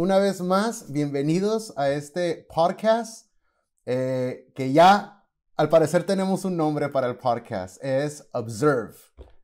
[0.00, 3.26] Una vez más, bienvenidos a este podcast
[3.84, 5.26] eh, que ya
[5.58, 8.94] al parecer tenemos un nombre para el podcast, es Observe,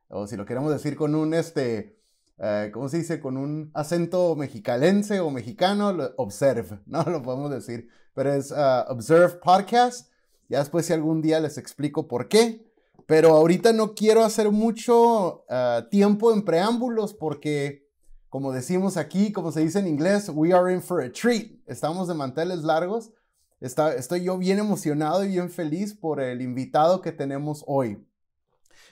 [0.07, 1.99] o si lo queremos decir con un, este,
[2.39, 3.19] eh, ¿cómo se dice?
[3.19, 7.03] Con un acento mexicalense o mexicano, Observe, ¿no?
[7.03, 10.09] Lo podemos decir, pero es uh, Observe Podcast,
[10.49, 12.65] ya después si algún día les explico por qué,
[13.05, 17.86] pero ahorita no quiero hacer mucho uh, tiempo en preámbulos porque
[18.29, 21.51] como decimos aquí, como se dice en inglés, we are in for a treat.
[21.65, 23.11] Estamos de manteles largos.
[23.59, 28.05] Estoy yo bien emocionado y bien feliz por el invitado que tenemos hoy.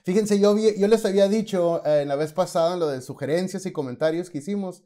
[0.03, 3.66] Fíjense, yo, yo les había dicho eh, en la vez pasada, en lo de sugerencias
[3.66, 4.83] y comentarios que hicimos,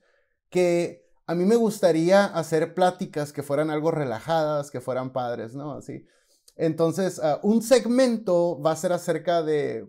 [0.49, 5.73] que a mí me gustaría hacer pláticas que fueran algo relajadas, que fueran padres, ¿no?
[5.73, 6.05] Así.
[6.55, 9.87] Entonces, uh, un segmento va a ser acerca de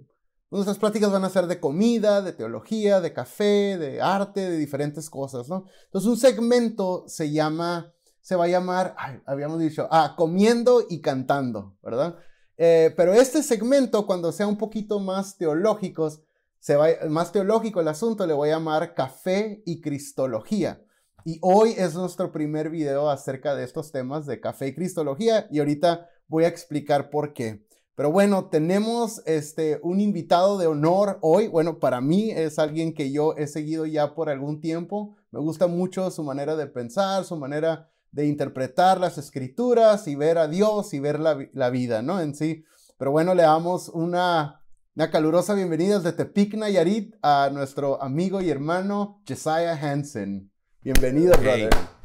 [0.51, 5.09] Nuestras pláticas van a ser de comida, de teología, de café, de arte, de diferentes
[5.09, 5.65] cosas, ¿no?
[5.84, 11.77] Entonces un segmento se llama, se va a llamar, habíamos dicho, ah, comiendo y cantando,
[11.83, 12.17] ¿verdad?
[12.57, 16.20] Eh, pero este segmento, cuando sea un poquito más teológicos,
[16.59, 20.83] se va, más teológico el asunto, le voy a llamar café y cristología.
[21.25, 25.61] Y hoy es nuestro primer video acerca de estos temas de café y cristología y
[25.61, 27.64] ahorita voy a explicar por qué.
[28.01, 31.48] Pero bueno, tenemos este, un invitado de honor hoy.
[31.48, 35.19] Bueno, para mí es alguien que yo he seguido ya por algún tiempo.
[35.31, 40.39] Me gusta mucho su manera de pensar, su manera de interpretar las escrituras y ver
[40.39, 42.23] a Dios y ver la, vida, ¿no?
[42.23, 42.65] En sí.
[42.97, 44.62] Pero bueno, le damos una,
[44.97, 50.51] una calurosa bienvenida desde Tepic, Nayarit, a nuestro amigo y hermano Josiah Hansen.
[50.80, 51.99] Bienvenido, brother.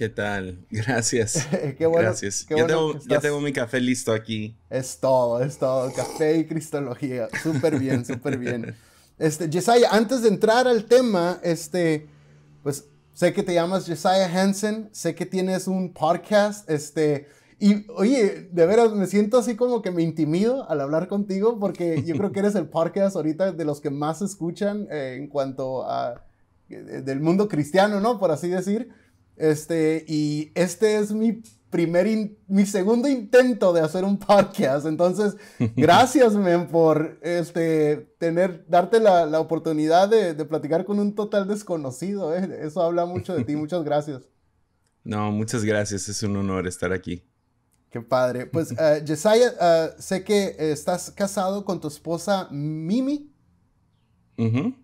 [0.00, 0.64] ¿Qué tal?
[0.70, 1.46] Gracias.
[1.78, 2.08] Qué bueno.
[2.08, 2.46] Gracias.
[2.48, 4.56] ya, tengo, mi café listo aquí.
[4.70, 5.92] Es todo, es todo.
[5.92, 7.28] Café y cristología.
[7.42, 8.74] Súper bien, súper bien.
[9.18, 12.08] Este, Jesiah, antes de entrar al tema, este,
[12.62, 17.28] pues sé que te llamas Jesiah Hansen, sé que tienes un podcast, este,
[17.58, 22.02] y oye, de veras me siento así como que me intimido al hablar contigo porque
[22.02, 25.86] yo creo que eres el podcast ahorita de los que más escuchan eh, en cuanto
[25.86, 26.24] a
[26.70, 28.18] eh, del mundo cristiano, ¿no?
[28.18, 28.90] Por así decir.
[29.40, 34.84] Este, y este es mi primer, mi segundo intento de hacer un podcast.
[34.84, 35.36] Entonces,
[35.76, 41.48] gracias, men, por este, tener, darte la, la oportunidad de, de, platicar con un total
[41.48, 42.36] desconocido.
[42.36, 42.60] ¿eh?
[42.62, 43.56] Eso habla mucho de ti.
[43.60, 44.28] Muchas gracias.
[45.02, 46.10] No, muchas gracias.
[46.10, 47.24] Es un honor estar aquí.
[47.88, 48.44] Qué padre.
[48.44, 53.32] Pues, uh, sé que estás casado con tu esposa Mimi.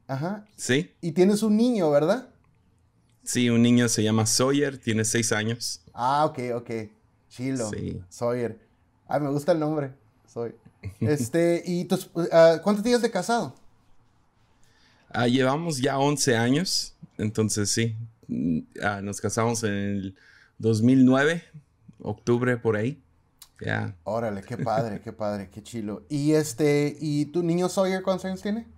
[0.06, 0.46] Ajá.
[0.56, 0.94] Sí.
[1.00, 2.30] Y tienes un niño, ¿verdad?
[3.26, 5.80] Sí, un niño se llama Sawyer, tiene seis años.
[5.92, 6.70] Ah, ok, ok.
[7.28, 7.68] Chilo.
[8.08, 8.56] Sawyer.
[9.08, 9.92] Ah, me gusta el nombre.
[10.26, 10.54] Soy.
[11.00, 13.56] Este, ¿y tus, uh, cuántos días de casado?
[15.10, 17.96] Ah, llevamos ya 11 años, entonces sí.
[18.80, 20.16] Ah, nos casamos en el
[20.58, 21.42] 2009,
[22.02, 23.02] octubre por ahí.
[23.60, 23.96] Ya.
[24.04, 26.04] Órale, qué padre, qué padre, qué chilo.
[26.08, 28.68] ¿Y este, y tu niño Sawyer cuántos años tiene?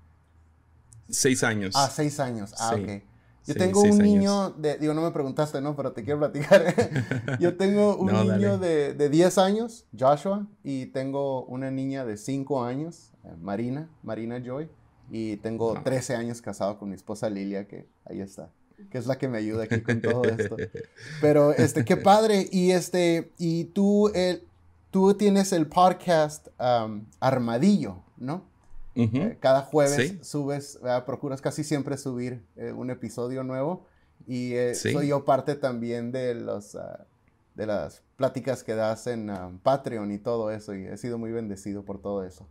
[1.11, 1.75] Seis años.
[1.77, 2.55] Ah, seis años.
[2.57, 3.03] Ah, ok.
[3.49, 5.75] Yo tengo un niño de, digo, no me preguntaste, ¿no?
[5.75, 6.75] Pero te quiero platicar.
[7.41, 12.63] Yo tengo un niño de, de, 10 años, Joshua, y tengo una niña de 5
[12.63, 14.69] años, eh, Marina, Marina Joy,
[15.11, 18.51] y tengo 13 años casado con mi esposa Lilia, que ahí está,
[18.91, 20.57] que es la que me ayuda aquí con todo esto.
[21.23, 24.43] Pero, este, qué padre, y este, y tú, el,
[24.91, 26.49] tú tienes el podcast
[27.19, 28.45] Armadillo, ¿no?
[28.99, 33.87] Eh, cada jueves subes, procuras casi siempre subir eh, un episodio nuevo
[34.27, 37.07] y eh, soy yo parte también de, los, ah,
[37.55, 41.31] de las pláticas que das en ah, Patreon y todo eso y he sido muy
[41.31, 42.49] bendecido por todo eso.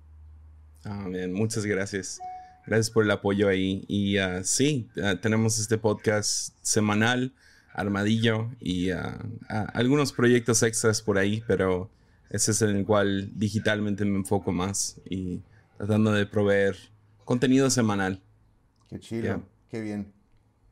[0.86, 2.18] Ah, muchas gracias.
[2.66, 3.84] Gracias por el apoyo ahí.
[3.90, 4.90] Y uh, sí,
[5.22, 7.34] tenemos este podcast semanal,
[7.74, 8.90] Armadillo, y
[9.48, 11.90] algunos proyectos extras por ahí, pero
[12.30, 14.98] ese es en el cual digitalmente me enfoco más.
[15.10, 15.40] Y
[15.78, 16.76] tratando de proveer
[17.24, 18.22] contenido semanal.
[18.90, 20.14] Qué chido, qué bien.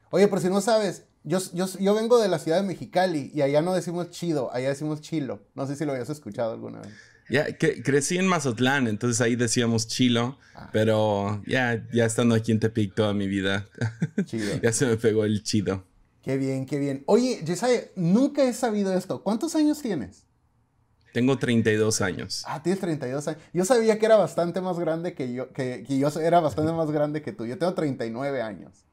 [0.10, 3.42] Oye, por si no sabes, yo, yo, yo, vengo de la ciudad de Mexicali y
[3.42, 5.42] allá no decimos chido, allá decimos chilo.
[5.54, 6.94] No sé si lo habías escuchado alguna vez.
[7.30, 10.69] Ya, que, crecí en Mazatlán, entonces ahí decíamos chilo, ah.
[10.72, 13.68] pero ya, ya estando aquí en Tepic toda mi vida,
[14.62, 15.84] ya se me pegó el chido.
[16.22, 17.04] Qué bien, qué bien.
[17.07, 19.22] Oye, Jesiah, nunca he sabido esto.
[19.22, 20.25] ¿Cuántos años tienes?
[21.15, 22.44] Tengo 32 años.
[22.45, 23.41] Ah, tienes 32 años.
[23.53, 26.91] Yo sabía que era bastante más grande que yo, que, que yo era bastante más
[26.91, 27.45] grande que tú.
[27.45, 28.83] Yo tengo 39 años.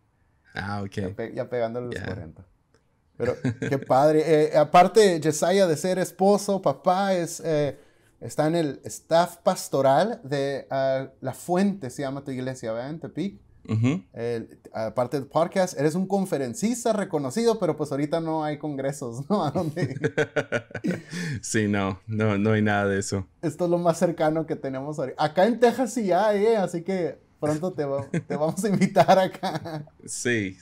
[0.55, 1.19] Ah, ok.
[1.35, 2.47] Ya, pegándole los 40.
[3.17, 3.35] Pero
[3.69, 4.23] qué padre.
[4.25, 7.77] Eh, aparte, Jesiah de ser esposo, papá, es, eh,
[8.21, 12.91] está en el staff pastoral de ah, La Fuente, se llama tu iglesia, ¿verdad?
[12.91, 13.41] En Tepic.
[14.73, 19.45] Aparte del podcast, eres un conferencista reconocido, pero pues ahorita no hay congresos, ¿no?
[19.45, 19.95] ¿A dónde?
[21.41, 23.27] sí, no, no, no hay nada de eso.
[23.43, 25.23] Esto es lo más cercano que tenemos ahorita.
[25.23, 26.57] Acá en Texas sí hay, ¿eh?
[26.57, 27.85] Así que pronto te,
[28.21, 29.85] te vamos a invitar acá.
[30.07, 30.59] Sí.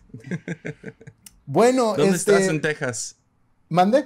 [1.46, 3.16] Bueno, ¿dónde este estás en Texas?
[3.68, 4.04] ¿Mande?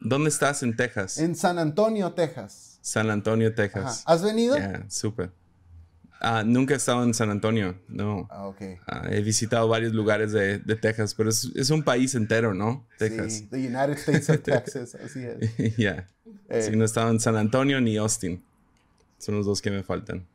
[0.00, 1.18] ¿Dónde estás en Texas?
[1.18, 2.78] En San Antonio, Texas.
[2.82, 4.02] San Antonio, Texas.
[4.06, 4.56] ¿Has venido?
[4.56, 5.32] Yeah, súper.
[6.20, 8.26] Ah, nunca he estado en San Antonio, no.
[8.30, 8.62] Ah, ok.
[8.86, 12.86] Ah, he visitado varios lugares de, de Texas, pero es, es, un país entero, ¿no?
[12.98, 13.32] Texas.
[13.32, 15.76] Sí, the United States of Texas, así es.
[15.76, 16.08] Ya.
[16.48, 16.62] Eh.
[16.62, 18.42] Sí, no he estado en San Antonio ni Austin.
[19.18, 20.26] Son los dos que me faltan.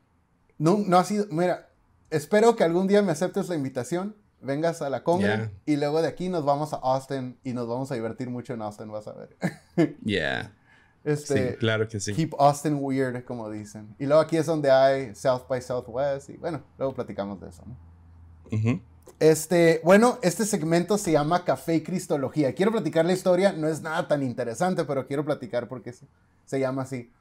[0.58, 1.70] No, no ha sido, mira,
[2.10, 6.08] espero que algún día me aceptes la invitación, vengas a la Conga y luego de
[6.08, 9.14] aquí nos vamos a Austin y nos vamos a divertir mucho en Austin, vas a
[9.14, 9.36] ver.
[10.06, 10.54] Yeah.
[11.04, 12.14] Este, sí, claro que sí.
[12.14, 13.96] Keep Austin weird, como dicen.
[13.98, 16.30] Y luego aquí es donde hay South by Southwest.
[16.30, 17.64] Y bueno, luego platicamos de eso.
[17.66, 18.82] ¿no?
[19.20, 22.54] Este, bueno, este segmento se llama Café y Cristología.
[22.54, 26.06] Quiero platicar la historia, no es nada tan interesante, pero quiero platicar porque se,
[26.46, 27.12] se llama así.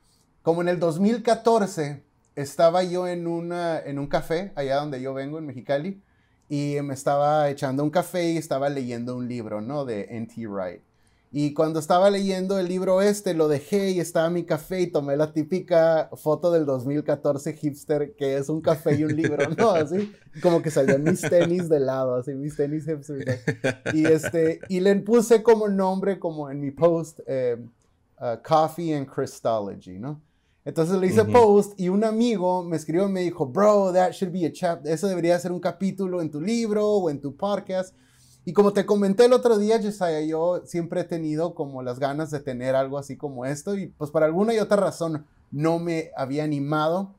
[0.42, 2.02] Como en el 2014
[2.36, 6.02] estaba yo en, una, en un café, allá donde yo vengo, en Mexicali,
[6.48, 9.84] y me estaba echando un café y estaba leyendo un libro, ¿no?
[9.84, 10.46] De N.T.
[10.46, 10.82] Wright.
[11.32, 15.16] Y cuando estaba leyendo el libro este, lo dejé y estaba mi café y tomé
[15.16, 19.70] la típica foto del 2014 hipster, que es un café y un libro, ¿no?
[19.70, 20.12] Así,
[20.42, 23.40] como que salían mis tenis de lado, así, mis tenis hipster.
[23.94, 27.56] Y, este, y le puse como nombre, como en mi post, eh,
[28.20, 30.20] uh, Coffee and Christology, ¿no?
[30.64, 34.32] Entonces le hice post y un amigo me escribió y me dijo, bro, that should
[34.32, 37.94] be a chapter, eso debería ser un capítulo en tu libro o en tu podcast.
[38.44, 42.30] Y como te comenté el otro día, Josiah, yo siempre he tenido como las ganas
[42.30, 46.10] de tener algo así como esto y pues por alguna y otra razón no me
[46.16, 47.14] había animado.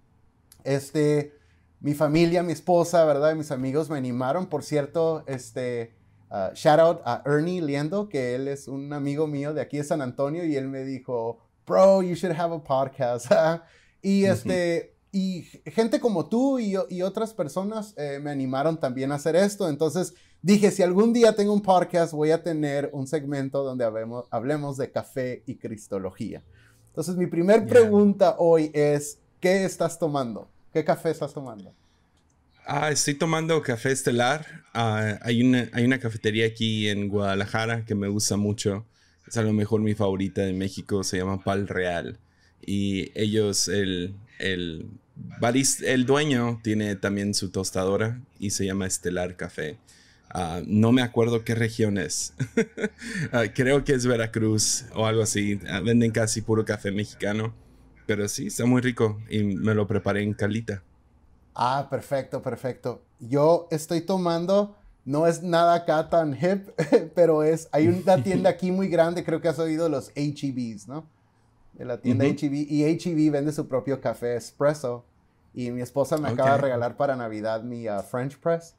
[0.63, 1.33] Este,
[1.79, 3.33] mi familia, mi esposa, ¿verdad?
[3.33, 4.47] Y mis amigos me animaron.
[4.47, 5.93] Por cierto, este,
[6.31, 9.83] uh, shout out a Ernie Liendo, que él es un amigo mío de aquí de
[9.83, 13.31] San Antonio y él me dijo, bro, you should have a podcast.
[14.01, 19.15] y este, y gente como tú y, y otras personas eh, me animaron también a
[19.15, 19.69] hacer esto.
[19.69, 24.25] Entonces, dije, si algún día tengo un podcast, voy a tener un segmento donde hablemos,
[24.31, 26.41] hablemos de café y cristología.
[26.87, 30.49] Entonces, mi primer pregunta hoy es, ¿qué estás tomando?
[30.73, 31.73] ¿Qué café estás tomando?
[32.65, 34.45] Ah, estoy tomando café estelar.
[34.73, 38.85] Ah, hay, una, hay una cafetería aquí en Guadalajara que me gusta mucho.
[39.27, 41.03] Es a lo mejor mi favorita de México.
[41.03, 42.19] Se llama Pal Real.
[42.61, 44.87] Y ellos, el, el,
[45.85, 49.77] el dueño tiene también su tostadora y se llama Estelar Café.
[50.33, 52.33] Ah, no me acuerdo qué región es.
[53.31, 55.59] Ah, creo que es Veracruz o algo así.
[55.69, 57.53] Ah, venden casi puro café mexicano.
[58.05, 60.83] Pero sí, está muy rico y me lo preparé en calita.
[61.55, 63.01] Ah, perfecto, perfecto.
[63.19, 64.75] Yo estoy tomando,
[65.05, 66.69] no es nada acá tan hip,
[67.15, 71.05] pero es, hay una tienda aquí muy grande, creo que has oído los HEBs, ¿no?
[71.73, 72.53] De la tienda HEB.
[72.53, 75.05] Y HEB vende su propio café espresso.
[75.53, 78.75] Y mi esposa me acaba de regalar para Navidad mi French Press.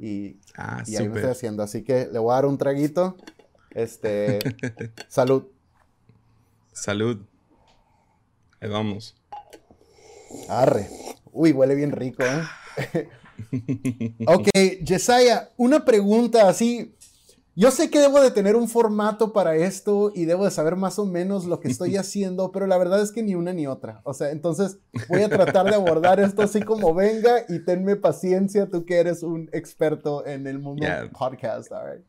[0.00, 1.62] Y, ah, y ahí me estoy haciendo.
[1.62, 3.16] Así que le voy a dar un traguito.
[3.70, 4.38] Este.
[5.08, 5.44] salud.
[6.72, 7.20] Salud.
[8.60, 9.14] Ahí vamos.
[10.48, 10.88] Arre.
[11.32, 13.08] Uy, huele bien rico, ¿eh?
[14.26, 14.48] ok,
[14.84, 16.94] Jesiah, una pregunta así
[17.56, 20.98] yo sé que debo de tener un formato para esto y debo de saber más
[20.98, 24.00] o menos lo que estoy haciendo, pero la verdad es que ni una ni otra.
[24.04, 24.78] O sea, entonces
[25.08, 29.22] voy a tratar de abordar esto así como venga y tenme paciencia, tú que eres
[29.22, 31.70] un experto en el mundo podcast.
[31.72, 32.04] All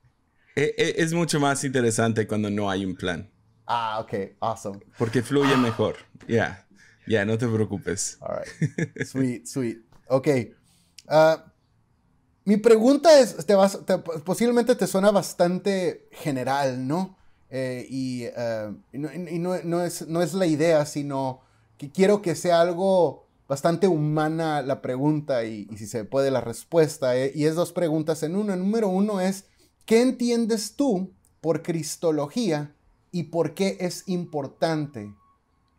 [0.55, 3.29] e, e, es mucho más interesante cuando no hay un plan.
[3.65, 4.79] Ah, ok, awesome.
[4.97, 5.95] Porque fluye mejor.
[6.27, 6.67] Ya,
[7.07, 8.17] ya, no te preocupes.
[8.21, 9.05] All right.
[9.05, 9.77] Sweet, sweet.
[10.07, 10.27] Ok.
[11.07, 11.37] Uh,
[12.45, 13.79] mi pregunta es, te vas,
[14.25, 17.17] posiblemente te suena bastante general, ¿no?
[17.49, 21.41] Eh, y, eh, no, es, no es la idea, sino
[21.77, 27.17] que quiero que sea algo bastante humana la pregunta y, si se puede la respuesta.
[27.17, 28.55] Eh, y es dos preguntas en una.
[28.55, 29.43] Número uno es,
[29.85, 32.73] ¿qué entiendes tú por cristología
[33.11, 35.13] y por qué es importante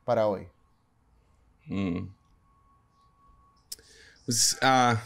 [0.05, 0.49] para hoy?
[1.65, 2.09] Mm.
[4.27, 5.03] Pues, ah,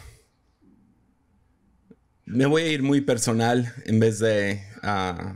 [2.27, 4.61] me voy a ir muy personal en vez de...
[4.83, 5.33] Uh,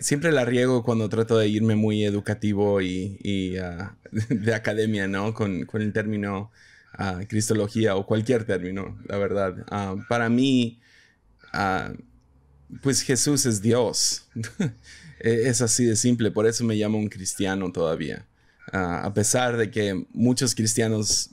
[0.00, 3.90] siempre la riego cuando trato de irme muy educativo y, uh,
[4.34, 5.34] de academia, ¿no?
[5.34, 6.50] Con, con el término
[6.98, 9.66] uh, cristología o cualquier término, la verdad.
[10.08, 10.80] para mí,
[12.82, 14.26] pues Jesús es Dios.
[15.22, 18.24] E, es así de simple, por eso me llamo un cristiano todavía.
[18.72, 21.32] a pesar de que muchos cristianos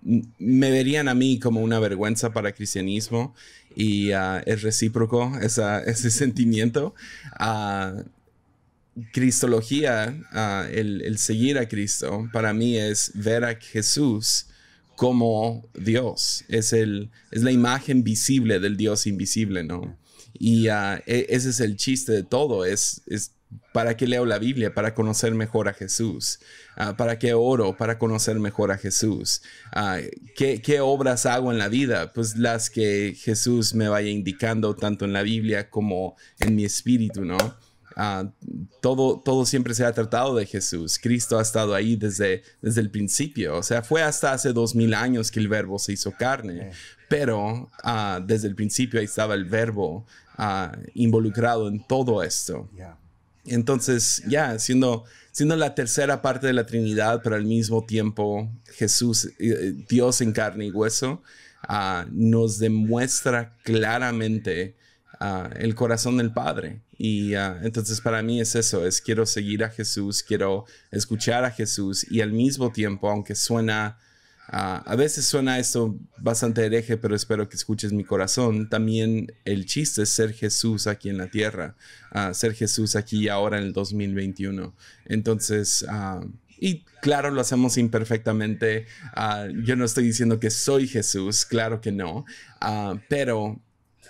[0.00, 3.34] me verían a mí como una vergüenza para cristianismo
[3.76, 6.94] y uh, es recíproco ese sentimiento.
[7.40, 8.02] Uh,
[9.12, 14.46] Cristología, uh, el, seguir a Cristo, para mí es ver a Jesús
[14.96, 16.44] como Dios.
[16.48, 19.96] Es, el, es la imagen visible del Dios invisible, ¿no?
[20.34, 23.02] Y e, ese es el chiste de todo, es
[23.72, 24.74] ¿Para qué leo la Biblia?
[24.74, 26.40] Para conocer mejor a Jesús.
[26.76, 27.76] Ah, ¿Para qué oro?
[27.76, 29.42] Para conocer mejor a Jesús.
[29.72, 29.98] Ah,
[30.36, 32.12] ¿qué, obras hago en la vida?
[32.12, 37.24] Pues las que Jesús me vaya indicando tanto en la Biblia como en mi espíritu,
[37.24, 37.38] ¿no?
[37.96, 38.30] Ah,
[38.80, 40.98] todo, todo siempre se ha tratado de Jesús.
[40.98, 43.56] Cristo ha estado ahí desde, desde el principio.
[43.56, 46.72] O sea, fue hasta hace dos mil años que el verbo se hizo carne.
[47.08, 47.70] Pero
[48.24, 50.06] desde el principio ahí estaba el verbo
[50.94, 52.68] involucrado en todo esto.
[53.44, 59.30] Entonces, ya, siendo, siendo la tercera parte de la Trinidad, pero al mismo tiempo Jesús,
[59.38, 61.22] eh, Dios en carne y hueso,
[61.66, 64.76] ah, nos demuestra claramente
[65.18, 66.80] ah, el corazón del Padre.
[66.96, 71.50] Y ah, entonces para mí es eso, es quiero seguir a Jesús, quiero escuchar a
[71.50, 73.98] Jesús y al mismo tiempo, aunque suena
[74.48, 78.68] Ah, a veces suena esto bastante hereje, pero espero que escuches mi corazón.
[78.68, 81.76] También el chiste es ser Jesús aquí en la tierra,
[82.14, 84.74] uh, ser Jesús aquí y ahora en el 2021.
[85.06, 88.86] Entonces, uh, y claro, lo hacemos imperfectamente.
[89.64, 92.24] yo no estoy diciendo que soy Jesús, claro que no,
[93.08, 93.60] pero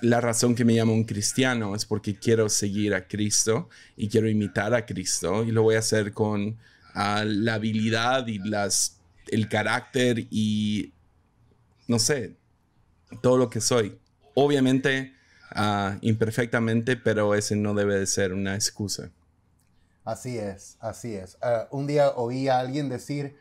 [0.03, 4.29] la razón que me llamo un cristiano es porque quiero seguir a Cristo y quiero
[4.29, 6.59] imitar a Cristo y lo voy a hacer con
[6.95, 9.01] la habilidad y las
[9.33, 10.93] el carácter y,
[11.89, 12.37] no sé,
[13.23, 13.99] todo lo que soy.
[14.35, 15.15] Obviamente,
[15.51, 19.11] ah, imperfectamente, pero ese no debe de ser una excusa.
[20.05, 21.39] Así es, así es.
[21.43, 23.37] Ah, un día oí a alguien decir,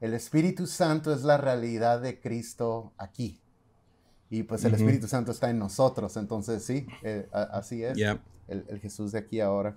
[0.00, 3.40] el Espíritu Santo es la realidad de Cristo aquí.
[4.30, 7.98] Y pues el Espíritu Santo está en nosotros, entonces sí, eh, así es.
[8.48, 9.76] El, Jesús de aquí ahora.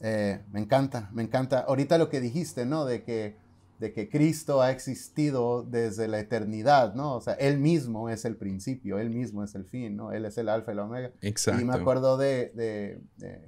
[0.00, 1.60] Eh, me encanta, me encanta.
[1.60, 2.84] Ahorita lo que dijiste, ¿no?
[2.84, 3.36] De que
[3.80, 7.16] de que Cristo ha existido desde la eternidad, ¿no?
[7.16, 10.12] O sea, Él mismo es el principio, Él mismo es el fin, ¿no?
[10.12, 11.12] Él es el alfa y el omega.
[11.22, 11.62] Exacto.
[11.62, 13.00] Y me acuerdo de,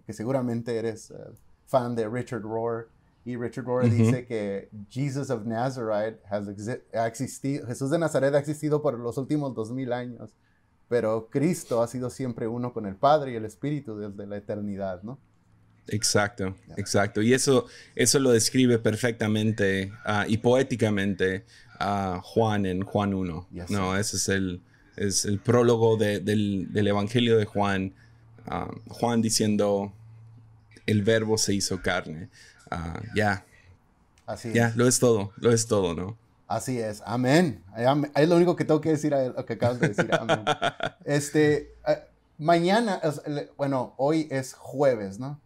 [0.07, 1.15] que seguramente eres eh,
[1.67, 2.89] fan de Richard Rohr,
[3.27, 6.49] y Richard Rohr dice que Jesus of Nazareth has
[6.95, 10.35] ha existido, Jesús de Nazaret ha existido por los últimos dos mil años,
[10.89, 15.03] pero Cristo ha sido siempre uno con el Padre y el Espíritu desde la eternidad,
[15.03, 15.19] ¿no?
[15.89, 17.23] Exacto, exacto.
[17.23, 21.45] Y eso, eso lo describe perfectamente ah, y poéticamente
[21.79, 23.49] a Juan en Juan 1.
[23.69, 24.61] no, ese es el,
[24.97, 27.95] es el prólogo del, Evangelio de Juan.
[28.47, 29.93] Ah, Juan diciendo,
[30.87, 32.29] el verbo se hizo carne.
[32.71, 33.45] Ah, ya.
[34.27, 36.17] Así Ya, lo es todo, lo es todo, ¿no?
[36.47, 37.63] Así es, amén.
[38.15, 40.45] Es lo único que tengo que decir a lo que acabas de decir, amén.
[41.05, 41.75] Este,
[42.39, 43.01] mañana,
[43.57, 45.41] bueno, hoy es jueves, ¿no?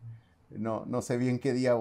[0.50, 1.74] No, no sé bien qué día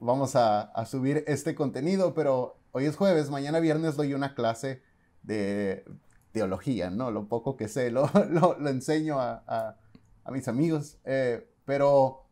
[0.00, 4.82] vamos a, subir este contenido, pero hoy es jueves, mañana viernes doy una clase
[5.22, 5.84] de
[6.32, 7.10] teología, ¿no?
[7.10, 9.76] Lo poco que sé, lo, lo, enseño a,
[10.30, 12.30] mis amigos, eh, pero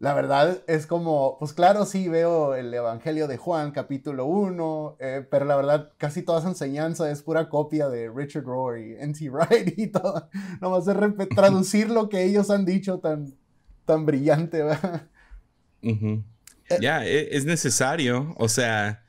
[0.00, 5.26] la verdad es como, pues claro, sí veo el Evangelio de Juan, capítulo 1, eh,
[5.30, 9.28] pero la verdad casi toda esa enseñanza es pura copia de Richard Rohr y N.T.
[9.28, 10.28] Wright y todo.
[10.62, 13.34] Nomás es traducir lo que ellos han dicho tan,
[13.90, 15.02] tan brillante, ¿verdad?
[15.82, 16.22] Eh,
[16.80, 18.34] ya, e, es necesario.
[18.38, 19.02] O sea,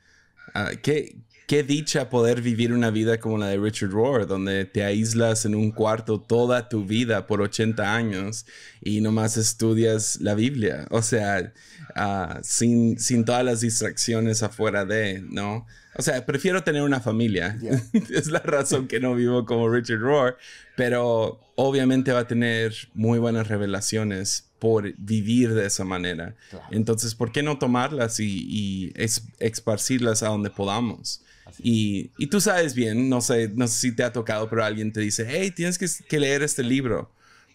[0.54, 4.82] ah, ¿qué, qué dicha poder vivir una vida como la de Richard Rohr, donde te
[4.82, 8.44] aíslas en un cuarto toda tu vida por 80 años
[8.80, 10.88] y nomás estudias la Biblia.
[10.90, 11.52] O sea,
[11.94, 15.64] ah, sin, sin todas las distracciones afuera de, ¿no?
[15.94, 17.56] O sea, prefiero tener una familia.
[18.10, 20.38] es la razón que no vivo como Richard Rohr,
[20.74, 26.36] pero obviamente va a tener muy buenas revelaciones por vivir de esa manera.
[26.70, 28.92] Entonces, ¿por qué no tomarlas y,
[29.40, 31.20] esparcirlas a donde podamos?
[31.58, 35.00] Y, tú sabes bien, no sé, no sé si te ha tocado, pero alguien te
[35.00, 37.10] dice, hey, tienes que, leer este libro.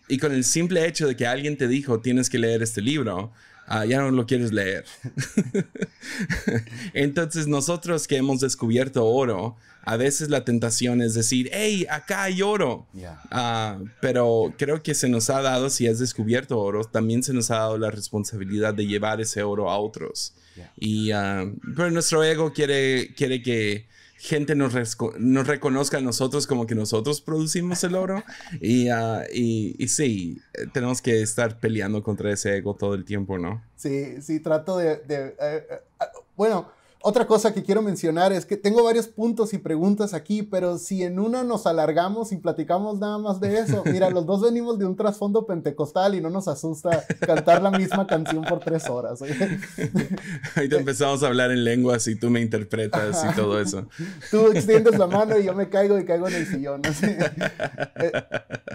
[0.09, 3.31] Y con el simple hecho de que alguien te dijo, tienes que leer este libro,
[3.67, 4.85] ah, ya no lo quieres leer.
[6.93, 12.41] Entonces nosotros que hemos descubierto oro, a veces la tentación es decir, hey, acá hay
[12.41, 12.87] oro.
[13.31, 17.51] Ah, pero creo que se nos ha dado, si has descubierto oro, también se nos
[17.51, 20.33] ha dado la responsabilidad de llevar ese oro a otros.
[20.75, 23.85] Y uh, pero nuestro ego quiere, quiere que
[24.27, 24.73] gente nos,
[25.17, 28.23] nos, reconozca a nosotros como que nosotros producimos el oro.
[28.61, 30.41] y, uh, y, y, sí,
[30.73, 33.63] tenemos que estar peleando contra ese ego todo el tiempo, ¿no?
[33.75, 34.97] Sí, sí, trato de...
[34.97, 35.79] de eh, eh,
[36.35, 36.76] bueno
[37.07, 41.03] otra cosa que quiero mencionar es que tengo varios puntos y preguntas aquí, pero si
[41.03, 44.85] en una nos alargamos y platicamos nada más de eso, mira, los dos venimos de
[44.85, 49.21] un trasfondo pentecostal y no nos asusta cantar la misma canción por tres horas.
[50.55, 53.87] Ahí te empezamos a hablar en lenguas y tú me interpretas y todo eso.
[54.29, 56.81] Tú extiendes la mano y yo me caigo y caigo en el sillón.
[57.99, 58.11] Eh,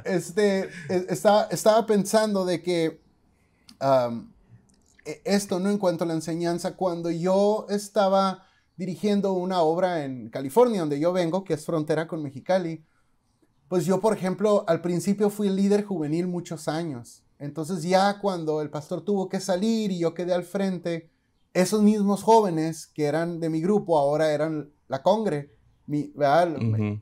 [0.04, 3.00] este, e, estaba, estaba pensando de que
[5.04, 8.44] esto no en cuanto a la enseñanza, cuando yo estaba
[8.76, 12.84] dirigiendo una obra en California, donde yo vengo, que es frontera con Mexicali,
[13.68, 17.22] pues yo, por ejemplo, al principio fui líder juvenil muchos años.
[17.38, 21.10] Entonces ya cuando el pastor tuvo que salir y yo quedé al frente,
[21.54, 25.56] esos mismos jóvenes que eran de mi grupo ahora eran la congre.
[25.86, 26.12] Mi,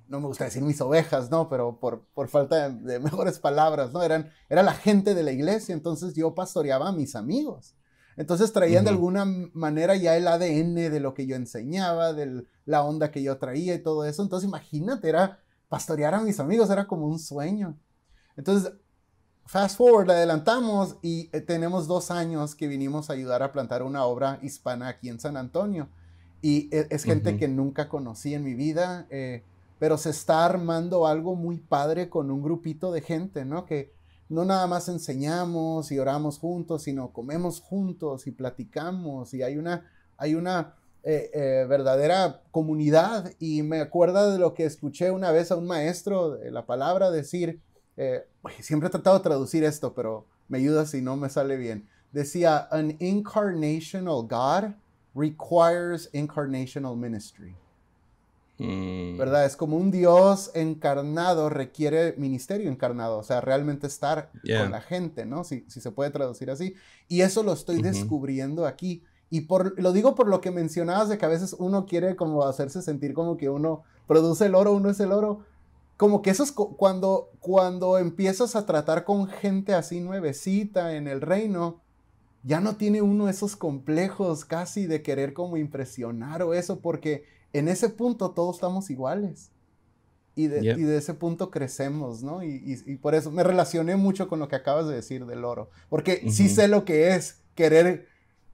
[0.09, 1.49] No me gusta decir mis ovejas, ¿no?
[1.49, 4.02] Pero por, por falta de, mejores palabras, ¿no?
[4.02, 7.75] Eran, era la gente de la iglesia, entonces yo pastoreaba a mis amigos.
[8.21, 12.85] Entonces traían de alguna manera ya el ADN de lo que yo enseñaba, de la
[12.85, 14.23] onda que yo traía y todo eso.
[14.23, 15.39] Entonces imagínate, era
[15.71, 17.79] pastorear a mis amigos, era como un sueño.
[18.37, 18.75] Entonces,
[19.47, 24.05] fast forward, adelantamos y eh, tenemos dos años que vinimos a ayudar a plantar una
[24.05, 25.89] obra hispana aquí en San Antonio.
[26.43, 29.45] Y e, es, gente que nunca conocí en mi vida, eh,
[29.79, 33.65] pero se está armando algo muy padre con un grupito de gente, ¿no?
[33.65, 33.95] Que,
[34.30, 39.90] no nada más enseñamos y oramos juntos, sino comemos juntos y platicamos y hay una,
[40.16, 43.32] hay una eh, eh, verdadera comunidad.
[43.40, 47.60] Y me acuerdo de lo que escuché una vez a un maestro la palabra decir,
[47.96, 48.25] eh,
[48.60, 51.88] siempre he tratado de traducir esto, pero me ayuda si no me sale bien.
[52.12, 54.75] Decía, an incarnational God
[55.14, 57.56] requires incarnational ministry.
[58.61, 59.17] Mm.
[59.17, 59.47] ¿Verdad?
[59.47, 65.25] Es como un Dios encarnado requiere ministerio encarnado, o sea, realmente estar con la gente,
[65.25, 65.45] ¿no?
[65.45, 66.75] Si, si, se puede traducir así.
[67.08, 69.02] Y eso lo estoy descubriendo aquí.
[69.30, 72.45] Y por, lo digo por lo que mencionabas de que a veces uno quiere como
[72.45, 75.41] hacerse sentir como que uno produce el oro, uno es el oro.
[75.97, 81.21] Como que eso es cuando, cuando empiezas a tratar con gente así nuevecita en el
[81.21, 81.80] reino,
[82.43, 87.69] ya no tiene uno esos complejos casi de querer como impresionar o eso, porque en
[87.69, 89.50] ese punto todos estamos iguales.
[90.36, 92.43] Y de, ese punto crecemos, ¿no?
[92.43, 95.71] Y, por eso me relacioné mucho con lo que acabas de decir del oro.
[95.89, 98.06] Porque sí sé lo que es querer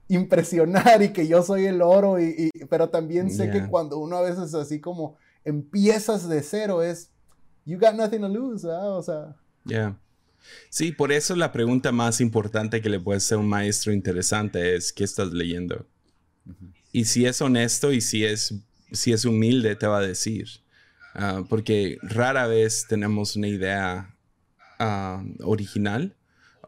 [0.09, 4.21] impresionar y que yo soy el oro, y, pero también sé que cuando uno a
[4.21, 7.11] veces así como empiezas de cero es,
[7.65, 8.89] you got nothing to lose, ¿ah?
[8.89, 9.35] O sea.
[9.65, 9.97] Yeah.
[10.69, 14.91] Sí, por eso la pregunta más importante que le puede ser un maestro interesante es,
[14.91, 15.85] ¿qué estás leyendo?
[16.91, 18.53] Y si es honesto y si es
[18.91, 20.47] si es humilde, te va a decir.
[21.13, 24.15] Ah, porque rara vez tenemos una idea
[24.79, 26.15] ah, original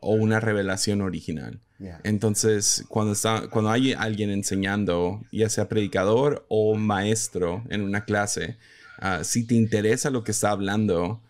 [0.02, 1.60] o una revelación original.
[2.04, 8.58] Entonces, cuando, está, cuando hay alguien enseñando, ya sea predicador o maestro en una clase,
[8.98, 11.22] ah, si te interesa lo que está hablando,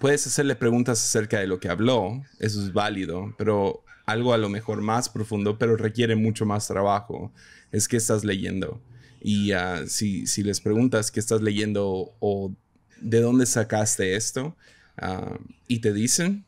[0.00, 4.48] puedes hacerle preguntas acerca de lo que habló, eso es válido, pero algo a lo
[4.48, 7.30] mejor más profundo, pero requiere mucho más trabajo,
[7.70, 8.80] es que estás leyendo.
[9.20, 12.54] Y ah, si, les preguntas qué estás leyendo o
[13.00, 14.56] de dónde sacaste esto
[14.96, 16.44] ah, y te dicen,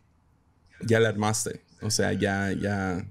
[0.80, 1.62] ya la armaste.
[1.82, 3.06] O sea, ya, ya,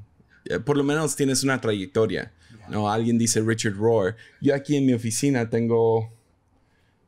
[0.66, 2.32] por lo menos tienes una trayectoria.
[2.70, 2.90] ¿no?
[2.90, 4.16] Alguien dice Richard Rohr.
[4.42, 6.12] Yo aquí en mi oficina tengo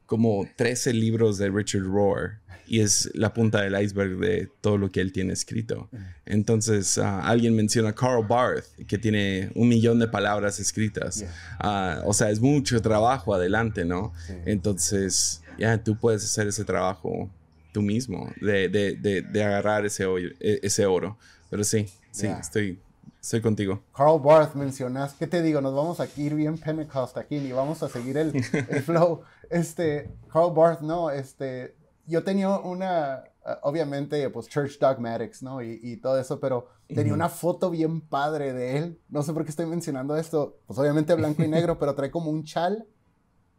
[0.06, 2.41] como 13 libros de Richard Rohr
[2.72, 5.90] y es la punta del iceberg de todo lo que él tiene escrito.
[6.26, 11.26] Entonces, ah, alguien menciona Carl Barth, que tiene un millón de palabras escritas.
[11.60, 14.14] Ah, o sea, es mucho trabajo adelante, ¿no?
[14.46, 17.30] Entonces, ya tú puedes hacer ese trabajo
[17.74, 20.06] tú mismo, de, de, de, agarrar ese,
[20.40, 21.18] e, ese oro.
[21.50, 22.80] Pero sí, sí, estoy,
[23.22, 23.84] estoy contigo.
[23.94, 25.60] Carl Barth mencionas, ¿qué te digo?
[25.60, 28.34] Nos vamos a ir bien Pentecost aquí y vamos a seguir el,
[28.70, 29.24] el flow.
[29.50, 35.62] Este, Carl Barth, no, este, yo tenía una, ah, obviamente, pues Church Dogmatics, ¿no?
[35.62, 39.00] Y, todo eso, pero tenía una foto bien padre de él.
[39.10, 40.60] No sé por qué estoy mencionando esto.
[40.68, 42.88] Pues obviamente blanco y negro, pero trae como un chal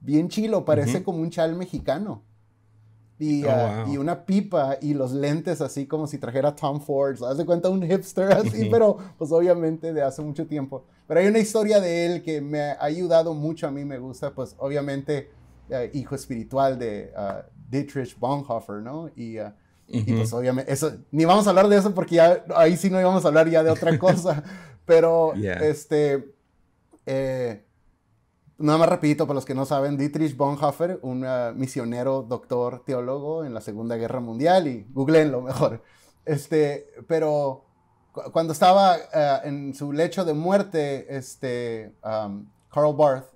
[0.01, 2.25] bien chilo, parece como un chal mexicano.
[3.19, 7.23] Y, oh, ah, y, una pipa y los lentes así como si trajera Tom Ford.
[7.23, 10.85] Haz de cuenta un hipster así, pero pues obviamente de hace mucho tiempo.
[11.07, 14.35] Pero hay una historia de él que me ha ayudado mucho, a mí me gusta,
[14.35, 15.31] pues obviamente
[15.71, 19.11] eh, hijo espiritual de, ah, Dietrich Bonhoeffer, ¿no?
[19.17, 19.51] Y, uh,
[19.89, 23.25] pues obviamente, eso, ni vamos a hablar de eso porque ya ahí sí no íbamos
[23.25, 24.45] a hablar ya de otra cosa,
[24.85, 26.35] pero este,
[27.07, 27.65] eh,
[28.59, 33.45] nada más rapidito para los que no saben, Dietrich Bonhoeffer, un uh, misionero, doctor, teólogo
[33.45, 35.83] en la Segunda Guerra Mundial y googleenlo mejor,
[36.27, 37.65] este, pero
[38.33, 43.33] cuando estaba uh, en su lecho de muerte, este, um, Carl Barth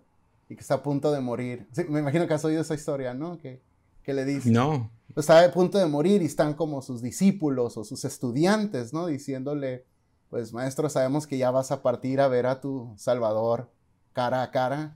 [0.49, 1.67] y que está a punto de morir.
[1.73, 3.39] Sí, me imagino que has oído esa historia, ¿no?
[3.39, 3.61] Que,
[4.07, 4.51] que le dice.
[4.51, 4.91] No.
[5.13, 9.07] Pues está a punto de morir y están como sus discípulos o sus estudiantes, ¿no?
[9.07, 9.85] Diciéndole,
[10.31, 13.73] pues maestro, sabemos que ya vas a partir a ver a tu Salvador
[14.13, 14.95] cara a cara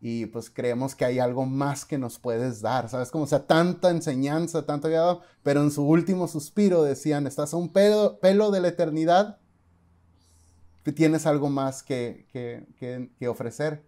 [0.00, 3.10] y pues creemos que hay algo más que nos puedes dar, ¿sabes?
[3.10, 7.70] Como sea, tanta enseñanza, tanto dado, pero en su último suspiro decían, estás a un
[7.70, 9.38] pelo, pelo de la eternidad,
[10.92, 13.84] tienes algo más que, que, que, que ofrecer.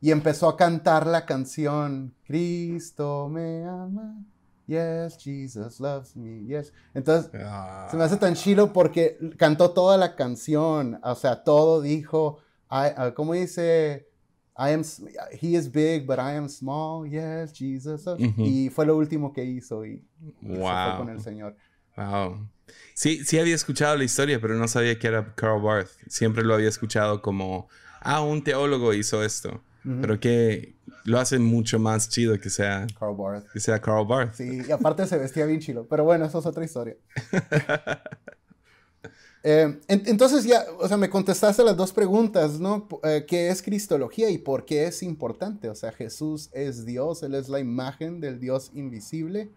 [0.00, 4.22] Y empezó a cantar la canción, Cristo me ama,
[4.66, 6.72] yes, Jesus loves me, yes.
[6.94, 7.30] Entonces,
[7.90, 12.38] se me hace tan chilo porque cantó toda la canción, o sea, todo dijo,
[12.70, 14.08] I, uh, ¿cómo dice?
[14.58, 14.82] I am,
[15.40, 17.06] he is big, but I am small.
[17.08, 18.06] Yes, Jesus.
[18.38, 20.02] Y fue lo último que hizo y,
[20.40, 20.54] wow.
[20.54, 21.56] se fue con el Señor.
[21.96, 22.48] Wow.
[22.94, 25.90] Sí, sí había escuchado la historia, pero no sabía que era Carl Barth.
[26.08, 27.68] Siempre lo había escuchado como,
[28.00, 29.62] ah, un teólogo hizo esto.
[30.00, 33.46] Pero que lo hace mucho más chido que sea Carl Barth.
[33.52, 34.34] Que sea Carl Barth.
[34.34, 35.86] Sí, y aparte se vestía bien chido.
[35.86, 36.96] Pero bueno, eso es otra historia.
[39.48, 42.88] Eh, entonces ya, o sea, me contestaste las dos preguntas, ¿no?
[43.04, 45.68] Eh, ¿Qué es Cristología y por qué es importante?
[45.68, 49.48] O sea, Jesús es Dios, Él es la imagen del Dios invisible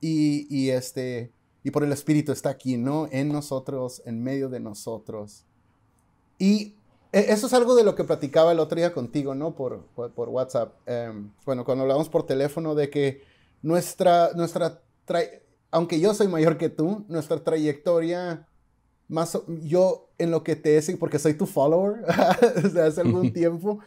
[0.00, 1.32] y, y, este,
[1.64, 3.08] y por el Espíritu está aquí, ¿no?
[3.10, 5.44] En nosotros, en medio de nosotros.
[6.38, 6.74] Y
[7.14, 9.54] eso es algo de lo que platicaba el otro día contigo, ¿no?
[9.54, 10.74] Por, por, WhatsApp.
[10.86, 11.12] Eh,
[11.44, 13.22] bueno, cuando hablamos por teléfono de que
[13.62, 14.80] nuestra, nuestra,
[15.70, 18.46] aunque yo soy mayor que tú, nuestra trayectoria
[19.08, 22.04] más yo en lo que te es, porque soy tu follower
[22.62, 23.80] desde hace algún tiempo,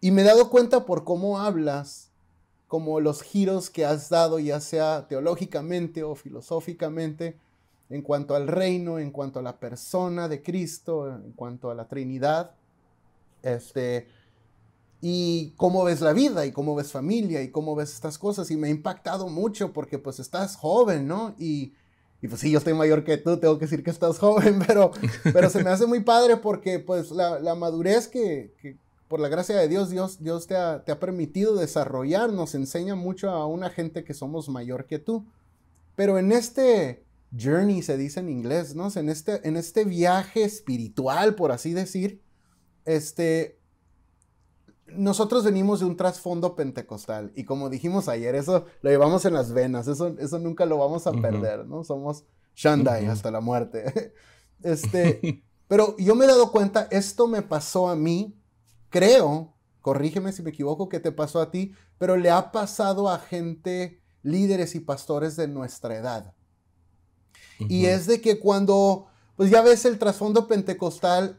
[0.00, 2.10] y me he dado cuenta por cómo hablas,
[2.66, 7.38] como los giros que has dado, ya sea teológicamente o filosóficamente,
[7.88, 11.86] en cuanto al reino, en cuanto a la persona de Cristo, en cuanto a la
[11.86, 12.52] Trinidad,
[13.42, 14.08] este,
[15.00, 18.56] y cómo ves la vida, y cómo ves familia, y cómo ves estas cosas, y
[18.56, 21.34] me ha impactado mucho porque pues estás joven, ¿no?
[21.38, 21.74] Y,
[22.20, 24.90] y pues sí, yo estoy mayor que tú, tengo que decir que estás joven, pero,
[25.32, 29.28] pero se me hace muy padre porque pues la, la madurez que, que, por la
[29.28, 33.46] gracia de Dios, Dios, Dios te, ha, te ha permitido desarrollar, nos enseña mucho a
[33.46, 35.24] una gente que somos mayor que tú.
[35.94, 37.05] Pero en este
[37.36, 38.88] journey, se dice en inglés, ¿no?
[38.94, 42.22] En este, en este viaje espiritual, por así decir,
[42.84, 43.58] este,
[44.86, 49.52] nosotros venimos de un trasfondo pentecostal y como dijimos ayer, eso lo llevamos en las
[49.52, 51.84] venas, eso, eso nunca lo vamos a perder, ¿no?
[51.84, 54.12] Somos Shandai hasta la muerte.
[54.62, 58.40] Este, pero yo me he dado cuenta, esto me pasó a mí,
[58.88, 63.18] creo, corrígeme si me equivoco, que te pasó a ti, pero le ha pasado a
[63.18, 66.35] gente, líderes y pastores de nuestra edad.
[67.58, 71.38] Y es de que cuando, pues ya ves el trasfondo pentecostal,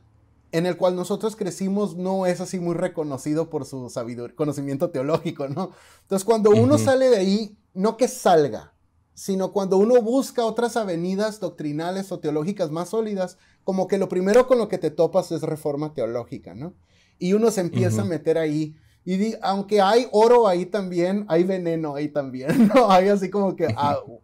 [0.51, 5.47] en el cual nosotros crecimos no es así muy reconocido por su sabiduría, conocimiento teológico,
[5.47, 5.71] ¿no?
[6.03, 8.73] Entonces, cuando uno sale de ahí, no que salga,
[9.13, 14.47] sino cuando uno busca otras avenidas doctrinales o teológicas más sólidas, como que lo primero
[14.47, 16.75] con lo que te topas es reforma teológica, ¿no?
[17.19, 18.75] Y uno se empieza a meter ahí.
[19.03, 22.89] Y aunque hay oro ahí también, hay veneno ahí también, ¿no?
[22.91, 23.67] Hay así como que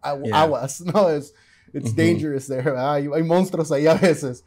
[0.00, 1.10] aguas, ¿no?
[1.10, 1.34] Es,
[1.74, 4.44] it's dangerous there, hay, hay monstruos ahí a veces.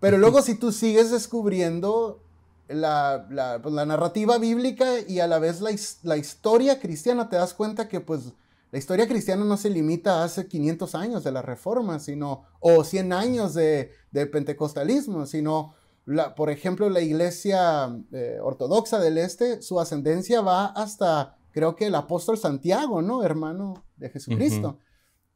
[0.00, 2.20] Pero luego si tú sigues descubriendo
[2.68, 5.70] la, la, pues, la narrativa bíblica y a la vez la,
[6.02, 8.32] la, historia cristiana, te das cuenta que pues
[8.72, 12.82] la historia cristiana no se limita a hace 500 años de la reforma, sino, o
[12.82, 19.62] 100 años de, de pentecostalismo, sino, la, por ejemplo, la iglesia eh, ortodoxa del este,
[19.62, 23.22] su ascendencia va hasta, creo que el apóstol Santiago, ¿no?
[23.22, 24.68] Hermano de Jesucristo.
[24.68, 24.85] Uh -huh.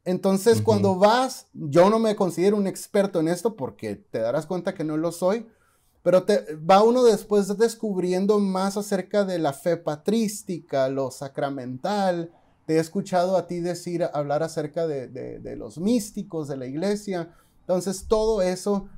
[0.05, 0.65] Entonces, uh -huh.
[0.65, 4.85] cuando vas, yo no me considero un experto en esto porque te darás cuenta que
[4.85, 5.47] no lo soy,
[6.03, 12.31] pero te, va uno después descubriendo más acerca de la fe patrística, lo sacramental.
[12.67, 16.67] Te he escuchado a ti decir, hablar acerca de, de, de los místicos, de la
[16.67, 17.35] iglesia.
[17.61, 18.89] Entonces, todo eso,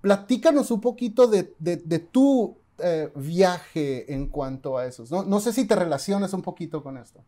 [0.00, 5.04] platícanos un poquito de, de tu eh, viaje en cuanto a eso.
[5.10, 7.22] No, no sé si te relacionas un poquito con esto.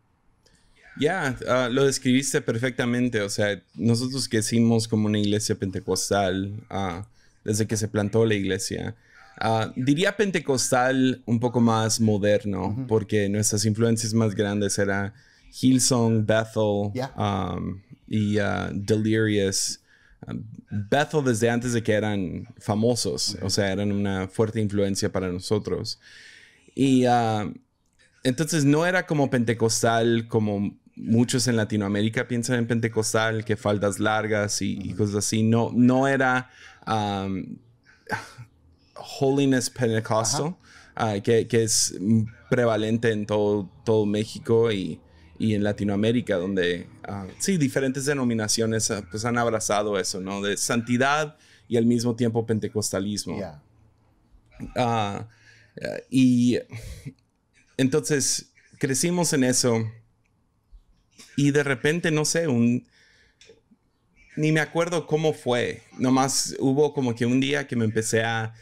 [0.97, 3.21] Ya, yeah, uh, lo describiste perfectamente.
[3.21, 7.03] O sea, nosotros crecimos como una iglesia pentecostal uh,
[7.43, 8.95] desde que se plantó la iglesia.
[9.41, 12.87] Uh, diría pentecostal un poco más moderno, uh -huh.
[12.87, 15.13] porque nuestras influencias más grandes eran
[15.61, 17.11] Hillsong, Bethel yeah.
[17.17, 18.37] um, y
[18.73, 19.81] Delirious.
[20.69, 25.99] Bethel desde antes de que eran famosos, o sea, eran una fuerte influencia para nosotros.
[26.73, 27.05] Y
[28.23, 34.61] entonces no era como pentecostal como muchos en Latinoamérica piensan en pentecostal, que faldas largas
[34.61, 35.43] y, y cosas así.
[35.43, 36.49] No, no era...
[36.87, 37.57] Um,
[38.95, 40.55] Holiness Pentecostal,
[40.95, 41.95] ah, que, que, es
[42.49, 44.99] prevalente en todo, todo México y,
[45.37, 50.41] y en Latinoamérica, donde uh, sí, diferentes denominaciones pues han abrazado eso, ¿no?
[50.41, 53.37] De santidad y al mismo tiempo pentecostalismo.
[56.09, 56.57] y
[57.77, 59.83] entonces crecimos en eso
[61.35, 62.85] y de repente, no sé, un...
[64.37, 65.81] Ni me acuerdo cómo fue.
[65.97, 68.53] Nomás hubo como que un día que me empecé a...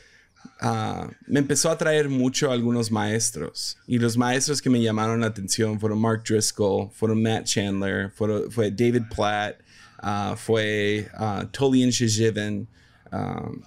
[1.25, 3.77] me empezó a atraer mucho a algunos maestros.
[3.87, 8.69] Y los maestros que me llamaron la atención fueron Mark Driscoll, fueron Matt Chandler, fue
[8.71, 9.55] David Platt,
[10.03, 11.91] uh, fue uh, Tolian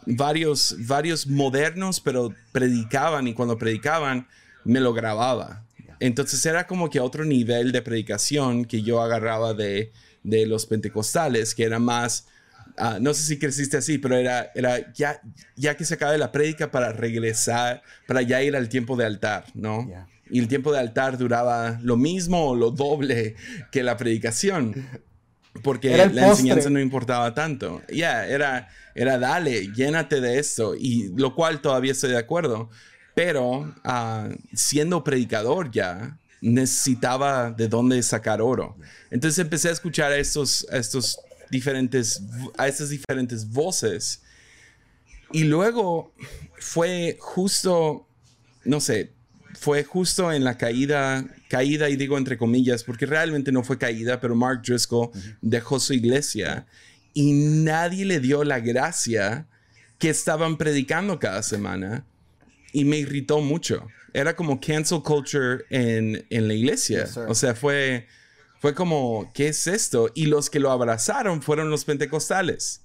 [0.06, 4.26] varios, varios modernos, pero predicaban y cuando predicaban
[4.64, 5.65] me lo grababa.
[6.00, 11.54] Entonces era como que otro nivel de predicación que yo agarraba de, de los pentecostales,
[11.54, 12.26] que era más,
[12.76, 15.20] ah, no sé si creciste así, pero era, era ya,
[15.54, 19.44] ya que se acabe la prédica para regresar, para ya ir al tiempo de altar,
[19.54, 19.88] ¿no?
[20.28, 23.36] Y el tiempo de altar duraba lo mismo o lo doble
[23.70, 24.86] que la predicación,
[25.62, 27.80] porque la enseñanza no importaba tanto.
[27.88, 32.68] Ya, era, era dale, llénate de esto, y lo cual todavía estoy de acuerdo
[33.16, 38.76] pero ah, siendo predicador ya, necesitaba de dónde sacar oro.
[39.10, 41.18] Entonces empecé a escuchar a estos, estos
[41.50, 42.22] diferentes,
[42.58, 44.20] a estas diferentes voces.
[45.32, 46.12] Y luego
[46.58, 48.06] fue justo,
[48.66, 49.14] no sé,
[49.58, 54.20] fue justo en la caída, caída y digo entre comillas, porque realmente no fue caída,
[54.20, 55.08] pero Mark Driscoll
[55.40, 56.66] dejó su iglesia
[57.14, 59.46] y nadie le dio la gracia
[59.98, 62.04] que estaban predicando cada semana
[62.76, 63.88] y me irritó mucho.
[64.12, 67.08] Era como cancel culture en, en la iglesia.
[67.26, 68.06] o sea, fue,
[68.60, 70.10] fue como, ¿qué es esto?
[70.14, 72.82] Y los que lo abrazaron fueron los pentecostales.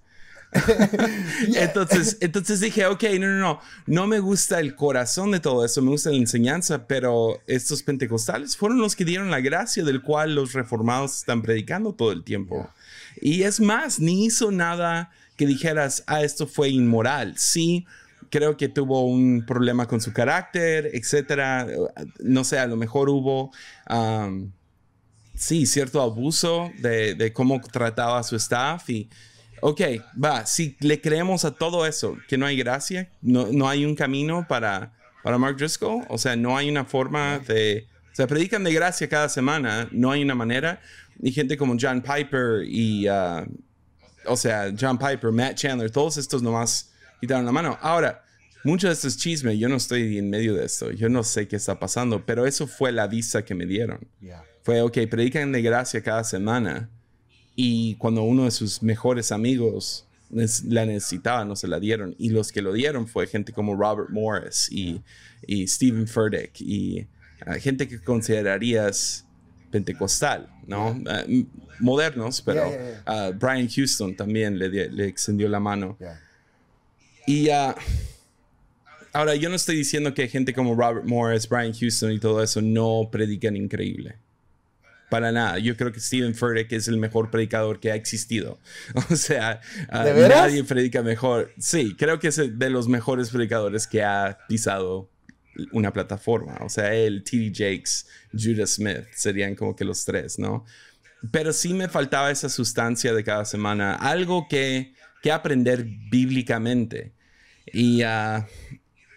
[1.55, 5.81] entonces, entonces dije, ok, no, no, no, no me gusta el corazón de todo eso,
[5.81, 10.35] me gusta la enseñanza, pero estos pentecostales fueron los que dieron la gracia del cual
[10.35, 12.69] los reformados están predicando todo el tiempo.
[13.19, 17.33] Y es más, ni hizo nada que dijeras, ah, esto fue inmoral.
[17.37, 17.85] Sí,
[18.31, 21.67] creo que tuvo un problema con su carácter, etcétera.
[22.19, 23.51] No sé, a lo mejor hubo,
[25.35, 29.09] sí, cierto abuso de, cómo trataba a su staff y,
[29.59, 29.81] ok,
[30.23, 33.95] va, si le creemos a todo eso, que no hay gracia, no, no hay un
[33.95, 38.63] camino para, para Mark Driscoll, o sea, no hay una forma de, o sea, predican
[38.63, 40.79] de gracia cada semana, no hay una manera,
[41.21, 43.45] y gente como John Piper y, uh,
[44.25, 46.90] o sea, John Piper, Matt Chandler, todos estos nomás
[47.21, 47.77] quitaron la mano.
[47.81, 48.23] Ahora,
[48.63, 51.47] mucho de esto es chisme, yo no estoy en medio de esto, yo no sé
[51.47, 53.99] qué está pasando, pero eso fue la visa que me dieron.
[54.63, 56.89] Fue, ok, predican de gracia cada semana
[57.55, 62.15] y cuando uno de sus mejores amigos la necesitaba, no se la dieron.
[62.17, 65.01] Y los que lo dieron fue gente como Robert Morris y,
[65.45, 67.07] y Stephen Furtick y
[67.45, 69.25] ah, gente que considerarías
[69.71, 71.01] pentecostal, ¿no?
[71.07, 71.23] Ah,
[71.79, 75.97] modernos, pero uh, Brian Houston también le, le, extendió la mano.
[77.25, 77.73] Y uh,
[79.13, 82.61] ahora yo no estoy diciendo que gente como Robert Morris, Brian Houston y todo eso
[82.61, 84.15] no predican increíble.
[85.09, 85.59] Para nada.
[85.59, 88.59] Yo creo que Stephen Furtick es el mejor predicador que ha existido.
[89.11, 91.51] O sea, uh, nadie predica mejor.
[91.59, 95.09] Sí, creo que es de los mejores predicadores que ha pisado
[95.71, 96.57] una plataforma.
[96.61, 97.51] O sea, él, T.D.
[97.53, 100.65] Jakes, Judah Smith serían como que los tres, ¿no?
[101.29, 107.13] Pero sí me faltaba esa sustancia de cada semana, algo que, que aprender bíblicamente.
[107.71, 108.43] Y, uh,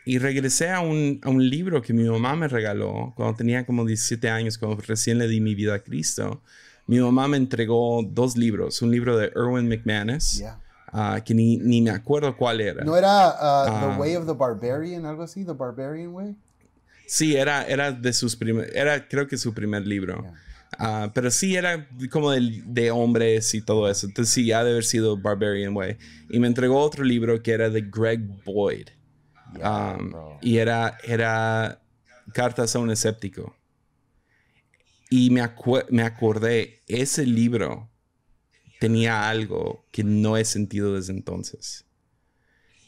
[0.05, 3.85] y regresé a un, a un, libro que mi mamá me regaló cuando tenía como
[3.85, 6.43] 17 años, cuando recién le di mi vida a Cristo.
[6.87, 10.43] Mi mamá me entregó dos libros, un libro de Erwin McManus,
[10.93, 12.85] uh, que ni, ni, me acuerdo cuál era.
[12.85, 15.45] ¿No era uh, The Way of the Barbarian, algo así?
[15.45, 16.37] ¿The Barbarian Way?
[17.07, 20.25] Sí, era, era de sus primer, era creo que su primer libro.
[20.79, 24.07] Uh, pero sí era como de, de, hombres y todo eso.
[24.07, 25.97] Entonces sí, ha de haber sido Barbarian Way.
[26.31, 28.89] Y me entregó otro libro que era de Greg Boyd.
[29.63, 31.81] Um, y era, era
[32.33, 33.57] Cartas a un escéptico.
[35.11, 35.49] Y me,
[35.91, 37.91] me acordé, ese libro
[38.81, 41.85] tenía algo que no he sentido desde entonces.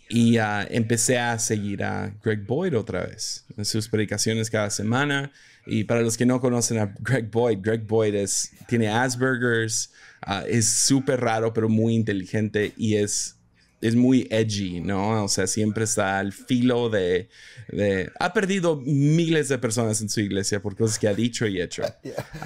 [0.08, 5.32] Y uh, empecé a seguir a Greg Boyd otra vez, en sus predicaciones cada semana.
[5.66, 9.90] Y para los que no conocen a Greg Boyd, Greg Boyd es, tiene Asperger's,
[10.26, 13.36] uh, es súper raro pero muy inteligente y es,
[13.80, 15.24] es muy edgy, ¿no?
[15.24, 17.28] O sea, siempre está al filo de,
[17.68, 21.60] de, Ha perdido miles de personas en su iglesia por cosas que ha dicho y
[21.60, 21.82] hecho.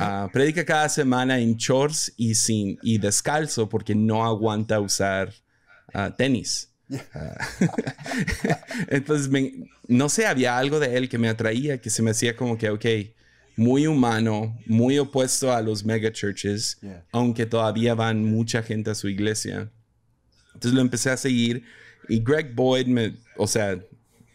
[0.01, 5.35] Uh, predica cada semana en shorts y, sin, y descalzo porque no aguanta usar
[6.17, 6.70] tenis.
[8.89, 9.31] Entonces,
[9.87, 12.71] no sé, había algo de él que me atraía, que se me hacía como que,
[12.71, 12.87] ok,
[13.57, 16.79] muy humano, muy opuesto a los mega churches,
[17.13, 19.71] aunque todavía van mucha gente a su iglesia.
[20.55, 21.65] Entonces lo empecé a seguir
[22.09, 23.79] y Greg Boyd, me, o sea,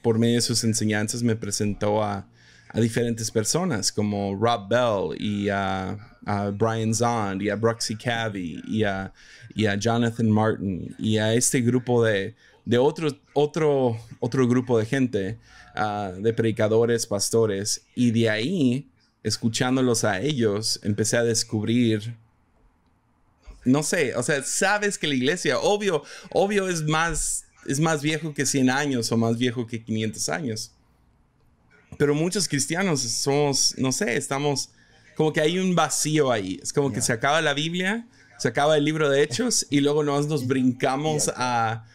[0.01, 2.27] por medio de sus enseñanzas me presentó a,
[2.69, 5.97] a diferentes personas como Rob Bell y a,
[6.53, 9.13] Brian Zond y a Bruxy Cavey y a,
[9.55, 14.85] y a, Jonathan Martin y a este grupo de, de otro, otro, otro grupo de
[14.85, 15.37] gente,
[15.75, 18.89] ah, de predicadores, pastores, y de ahí
[19.23, 22.15] escuchándolos a ellos, empecé a descubrir,
[23.63, 28.33] no sé, o sea, sabes que la iglesia, obvio, obvio es más, es más viejo
[28.35, 30.71] que 100 años o más viejo que 500 años.
[31.97, 34.69] Pero muchos cristianos somos, no sé, estamos
[35.15, 36.59] como que hay un vacío ahí.
[36.61, 38.05] Es como que se acaba la Biblia,
[38.37, 41.85] se acaba el libro de Hechos y luego nos, nos brincamos a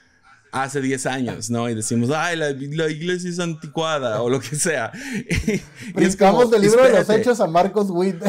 [0.52, 1.68] hace 10 años, ¿no?
[1.68, 4.92] Y decimos, ay, la, iglesia es anticuada o lo que sea.
[5.46, 6.02] Y,
[6.50, 8.22] del libro de los hechos a Marcos Witt.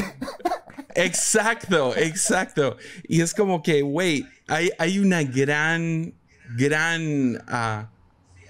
[0.95, 2.78] exacto, exacto.
[3.08, 6.13] Y es como que, güey, hay, hay una gran,
[6.56, 7.36] gran...
[7.36, 7.88] Uh,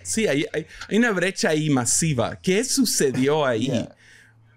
[0.03, 2.37] sí, hay, hay, una brecha ahí masiva.
[2.41, 3.87] ¿Qué sucedió ahí?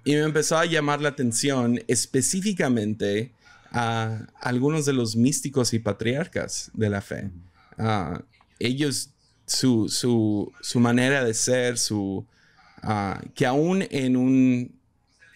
[0.04, 3.32] Y me empezó a llamar la atención específicamente
[3.74, 7.30] a algunos de los místicos y patriarcas de la fe.
[7.76, 8.20] Uh,
[8.60, 9.10] ellos,
[9.46, 12.24] su, su, su, manera de ser, su,
[12.82, 14.80] ah, que aún en un...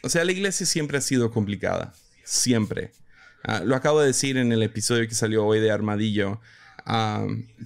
[0.04, 2.92] O sea, la iglesia siempre ha sido complicada, siempre.
[3.42, 6.40] Ah, lo acabo de decir en el episodio que salió hoy de Armadillo.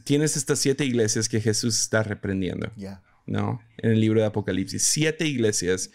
[0.05, 2.73] Tienes estas siete iglesias que Jesús está reprendiendo.
[3.27, 3.63] ¿No?
[3.77, 4.83] En el libro de Apocalipsis.
[4.83, 5.91] Siete iglesias.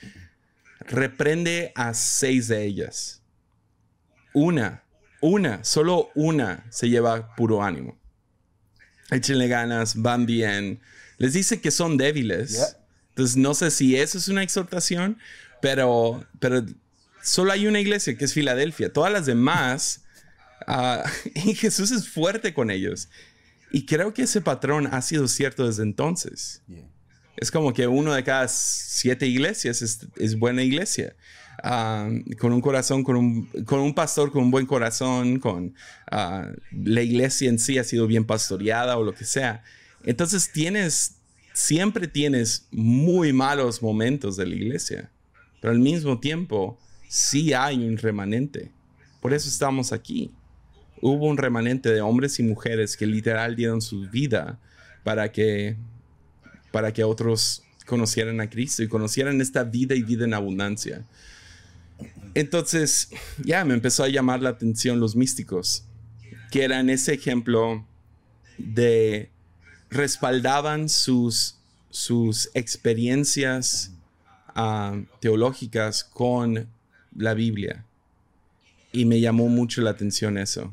[0.81, 3.23] Reprende a seis de ellas.
[4.39, 4.83] Una,
[5.19, 7.97] una, solo una se lleva puro ánimo
[9.11, 10.79] échenle ganas, van bien.
[11.17, 12.77] Les dice que son débiles.
[13.09, 15.17] Entonces, no sé si eso es una exhortación,
[15.61, 16.65] pero, pero
[17.23, 18.91] solo hay una iglesia que es Filadelfia.
[18.91, 20.03] Todas las demás,
[20.67, 23.09] uh, y Jesús es fuerte con ellos.
[23.71, 26.61] Y creo que ese patrón ha sido cierto desde entonces.
[27.35, 31.15] Es como que uno de cada siete iglesias es, es buena iglesia
[31.63, 35.73] con un corazón, con un, con un pastor con un buen corazón, con
[36.11, 39.63] ah, la iglesia en sí ha sido bien pastoreada o lo que sea.
[40.03, 41.15] Entonces tienes,
[41.53, 45.09] siempre tienes muy malos momentos de la iglesia,
[45.59, 48.71] pero al mismo tiempo sí hay un remanente.
[49.21, 50.31] Por eso estamos aquí.
[51.01, 54.59] Hubo un remanente de hombres y mujeres que literal dieron su vida
[55.03, 55.75] para que,
[56.71, 61.05] para que otros conocieran a Cristo y conocieran esta vida y vida en abundancia.
[62.33, 63.09] Entonces,
[63.43, 65.85] ya me empezó a llamar la atención los místicos,
[66.51, 67.85] que eran ese ejemplo
[68.57, 69.31] de
[69.89, 71.55] respaldaban sus,
[71.89, 73.91] sus experiencias
[74.55, 76.67] ah, teológicas con
[77.15, 77.85] la Biblia.
[78.91, 80.71] Y me llamó mucho la atención eso.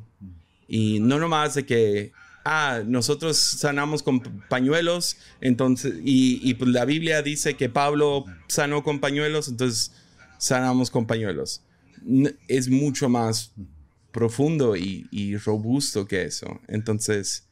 [0.68, 2.12] Y no nomás de que,
[2.44, 8.82] ah, nosotros sanamos con pañuelos, entonces, y, y pues la Biblia dice que Pablo sanó
[8.82, 9.92] con pañuelos, entonces
[10.38, 11.62] sanamos con pañuelos.
[12.48, 13.52] Es mucho más
[14.14, 16.60] profundo y, robusto que eso.
[16.68, 17.44] Entonces,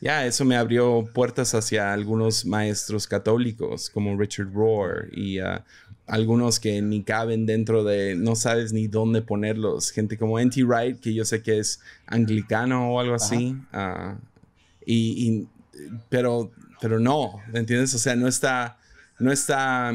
[0.00, 5.60] ya, eso me abrió puertas hacia algunos maestros católicos como Richard Rohr y uh,
[6.06, 9.90] algunos que ni caben dentro de, no sabes ni dónde ponerlos.
[9.90, 10.64] Gente como N.T.
[10.64, 13.56] Wright, que yo sé que es anglicano o algo así.
[13.72, 14.16] Uh,
[14.84, 15.46] y,
[16.08, 17.94] pero, pero no, ¿entiendes?
[17.94, 18.78] O sea, no está,
[19.18, 19.92] no está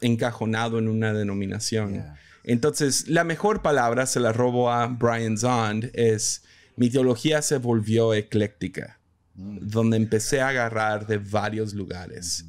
[0.00, 2.04] encajonado en una denominación.
[2.44, 6.42] Entonces, la mejor palabra, se la robo a Brian Zond, es
[6.76, 9.00] mi teología se volvió ecléctica,
[9.34, 9.58] mm.
[9.62, 12.44] donde empecé a agarrar de varios lugares.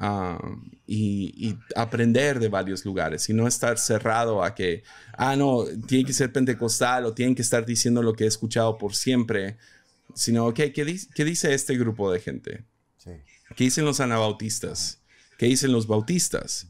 [0.00, 6.04] Um, y, aprender de varios lugares y no estar cerrado a que, ah, no, tiene
[6.04, 9.56] que ser pentecostal o tienen que estar diciendo lo que he escuchado por siempre,
[10.14, 10.84] sino, ok, ¿qué,
[11.24, 12.64] dice, este grupo de gente?
[13.56, 15.00] ¿Qué dicen los anabautistas?
[15.36, 16.68] ¿Qué dicen los bautistas?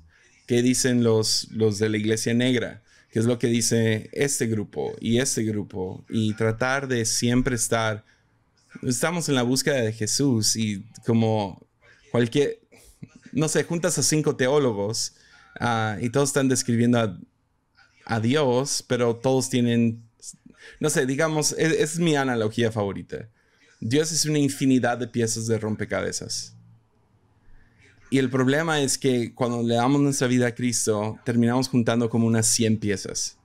[0.48, 2.82] Qué dicen los, los de la iglesia negra,
[3.12, 8.02] qué es lo que dice este grupo y este grupo, y tratar de siempre estar,
[8.82, 11.64] estamos en la búsqueda de Jesús y como
[12.10, 12.60] cualquier,
[13.30, 15.12] no sé, juntas a cinco teólogos
[15.60, 17.18] ah, y todos están describiendo
[18.06, 20.02] a, Dios, pero todos tienen,
[20.80, 23.28] no sé, digamos, e, es mi analogía favorita.
[23.80, 26.54] Dios es una infinidad de piezas de rompecabezas.
[28.10, 32.26] Y el problema es que cuando le damos nuestra vida a Cristo, terminamos juntando como
[32.26, 33.36] unas 100 piezas.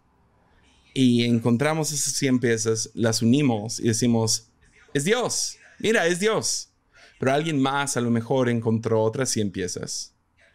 [0.94, 4.48] Y encontramos esas 100 piezas, las unimos y decimos,
[4.94, 6.70] es Dios, mira, es Dios.
[7.20, 10.14] pero alguien más a lo mejor encontró otras 100 piezas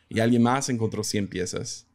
[0.09, 1.87] y alguien más encontró 100 piezas.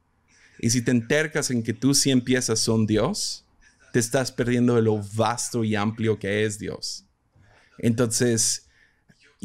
[0.59, 3.45] Y si te entercas en que tus 100 piezas son Dios,
[3.91, 7.05] te estás perdiendo de lo vasto y amplio que es Dios.
[7.77, 8.67] Entonces,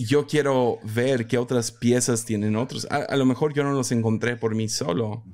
[0.05, 2.87] yo quiero ver qué otras piezas tienen otros.
[2.91, 5.25] A, lo mejor yo no los encontré por mí solo.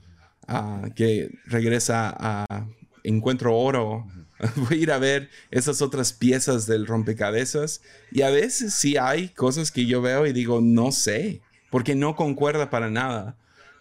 [0.47, 2.67] Ah, que regresa a
[3.03, 4.07] Encuentro Oro.
[4.57, 7.83] Voy a ir a ver esas otras piezas del rompecabezas.
[8.11, 12.17] Y a veces sí hay cosas que yo veo y digo, no sé, porque no
[12.17, 13.37] concuerda para nada.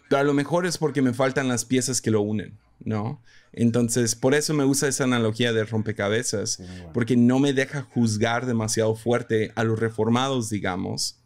[0.08, 3.22] Pero a lo mejor es porque me faltan las piezas que lo unen, ¿no?
[3.52, 6.60] Entonces, por eso me gusta esa analogía de rompecabezas,
[6.92, 11.20] porque no me deja juzgar demasiado fuerte a los reformados, digamos.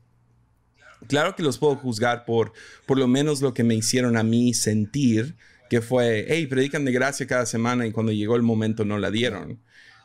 [1.07, 2.53] Claro que los puedo juzgar por
[2.84, 5.36] por lo menos lo que me hicieron a mí sentir,
[5.70, 9.11] que fue, hey, predican de gracia cada semana y cuando llegó el momento no la
[9.11, 9.61] dieron.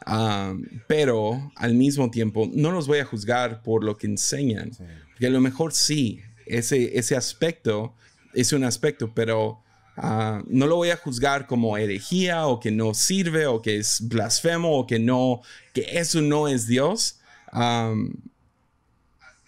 [0.05, 0.53] Ah,
[0.87, 4.71] pero al mismo tiempo, no los voy a juzgar por lo que enseñan,
[5.11, 7.95] porque a lo mejor sí, ese, ese aspecto
[8.33, 9.62] es un aspecto, pero
[9.95, 14.07] Ah, no lo voy a juzgar como herejía o que no sirve o que es
[14.07, 15.41] blasfemo o que no,
[15.73, 17.19] que eso no es Dios.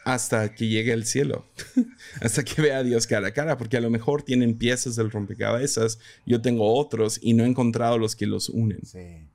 [0.04, 1.46] hasta que llegue el cielo,
[2.22, 5.10] hasta que vea a Dios cara a cara, porque a lo mejor tienen piezas del
[5.10, 8.86] rompecabezas, yo tengo otros y no he encontrado los que los unen.
[8.86, 9.26] Sí.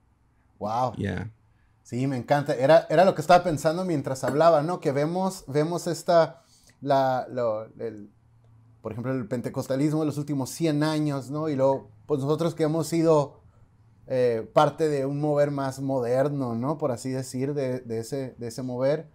[0.59, 0.93] Wow.
[1.83, 2.55] Sí, me encanta.
[2.55, 4.79] Era, era lo que estaba pensando mientras hablaba, ¿no?
[4.79, 6.41] Que vemos, vemos esta,
[6.79, 7.27] la,
[7.79, 8.09] el,
[8.81, 11.49] por ejemplo, el pentecostalismo de los últimos 100 años, ¿no?
[11.49, 13.41] Y luego, pues nosotros que hemos sido
[14.07, 16.77] eh, parte de un mover más moderno, ¿no?
[16.77, 19.07] Por así decir, de, ese, de ese mover.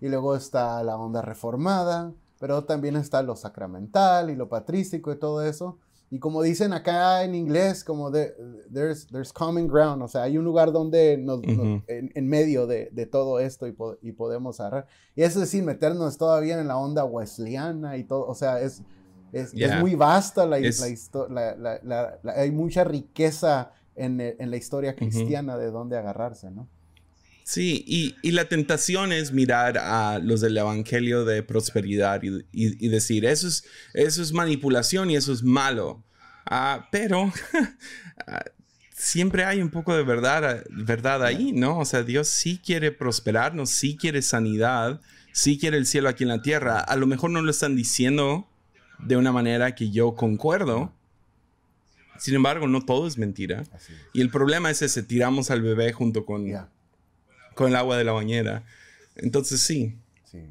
[0.00, 5.18] Y luego está la onda reformada, pero también está lo sacramental y lo patrístico y
[5.18, 5.78] todo eso.
[6.10, 8.34] Y como dicen acá en inglés, como de,
[8.70, 11.40] there's, there's common ground, o sea, hay un lugar donde nos,
[11.86, 14.86] en, medio de, de, todo esto y, y podemos agarrar.
[15.16, 18.82] Y eso es sin meternos todavía en la onda wesleyana y todo, o sea, es,
[19.32, 25.96] es, muy vasta la, la, hay mucha riqueza en, en la historia cristiana de dónde
[25.96, 26.68] agarrarse, ¿no?
[27.44, 32.88] Sí, y, y, la tentación es mirar a los del Evangelio de prosperidad y, y,
[32.88, 33.64] decir, eso es,
[33.94, 36.04] eso es manipulación y eso es malo.
[36.46, 37.32] Ah, pero
[38.28, 38.44] ah,
[38.94, 41.80] siempre hay un poco de verdad, verdad ahí, ¿no?
[41.80, 45.00] O sea, Dios sí quiere prosperarnos, sí quiere sanidad,
[45.32, 46.78] sí quiere el cielo aquí en la tierra.
[46.78, 48.46] A lo mejor no lo están diciendo
[49.02, 50.92] de una manera que yo concuerdo.
[52.18, 53.64] Sin embargo, no todo es mentira.
[54.12, 56.46] Y el problema es ese, tiramos al bebé junto con,
[57.54, 58.64] con el agua de la bañera.
[59.16, 59.98] Entonces sí.
[60.24, 60.46] Sí,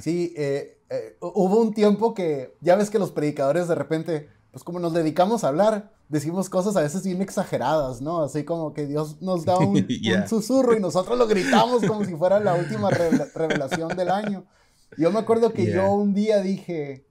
[0.00, 4.62] sí eh, eh, hubo un tiempo que, ya ves que los predicadores de repente, pues
[4.62, 8.22] como nos dedicamos a hablar, decimos cosas a veces bien exageradas, ¿no?
[8.22, 9.86] Así como que Dios nos da un,
[10.28, 14.44] susurro y nosotros lo gritamos como si fuera la última revelación del año.
[14.98, 17.06] Yo me acuerdo que yo un día dije,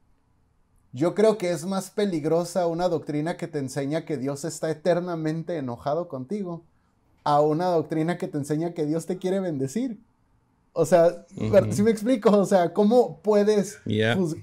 [0.93, 5.57] yo creo que es más peligrosa una doctrina que te enseña que Dios está eternamente
[5.57, 6.63] enojado contigo
[7.23, 9.99] a una doctrina que te enseña que Dios te quiere bendecir.
[10.73, 11.25] O sea,
[11.71, 13.79] si me explico, o sea, ¿cómo puedes...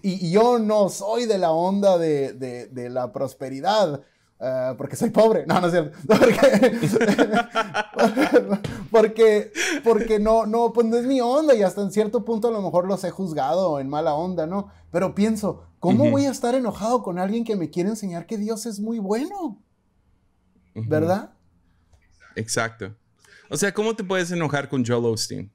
[0.02, 4.02] Y, yo no soy de la onda de, la prosperidad,
[4.40, 5.46] eh, porque soy pobre.
[5.46, 5.98] No, no es cierto.
[8.90, 9.52] Porque,
[9.84, 12.62] porque, no, no, pues no es mi onda y hasta en cierto punto a lo
[12.62, 14.70] mejor los he juzgado en mala onda, ¿no?
[14.90, 18.66] Pero pienso, ¿Cómo voy a estar enojado con alguien que me quiere enseñar que Dios
[18.66, 19.62] es muy bueno?
[20.74, 21.32] ¿Verdad?
[22.34, 22.94] Exacto.
[23.48, 25.52] O sea, ¿cómo te puedes enojar con Joel Osteen?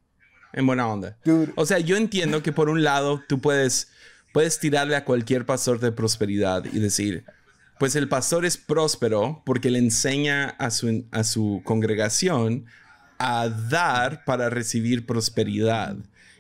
[0.54, 1.18] En buena onda.
[1.56, 3.90] O sea, yo entiendo que por un lado tú puedes,
[4.34, 7.26] puedes tirarle a cualquier pastor de prosperidad y decir,
[7.84, 12.64] pues el pastor es próspero porque le enseña a su, a su congregación
[13.18, 15.98] a dar para recibir prosperidad.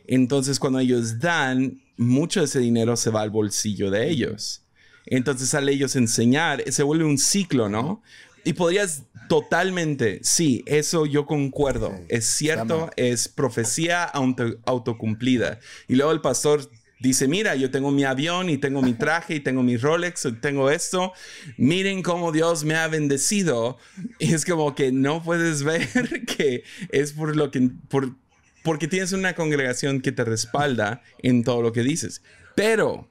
[0.08, 4.62] Entonces, cuando ellos dan, mucho de ese dinero se va al bolsillo de ellos.
[5.06, 8.02] Entonces, al ellos enseñar, se vuelve un ciclo, ¿no?
[8.46, 11.94] Y podrías totalmente, sí, eso yo concuerdo.
[12.08, 15.60] Es cierto, es profecía autocumplida.
[15.90, 16.70] Y luego el pastor
[17.04, 20.32] dice, mira, yo tengo mi avión y tengo mi traje y tengo mi Rolex y
[20.32, 21.12] tengo esto.
[21.58, 23.78] Miren cómo Dios me ha bendecido.
[24.20, 28.16] Y es como que no puedes ver que es por lo que, por,
[28.64, 32.24] porque tienes una congregación que te respalda en todo lo que dices.
[32.56, 33.10] Pero,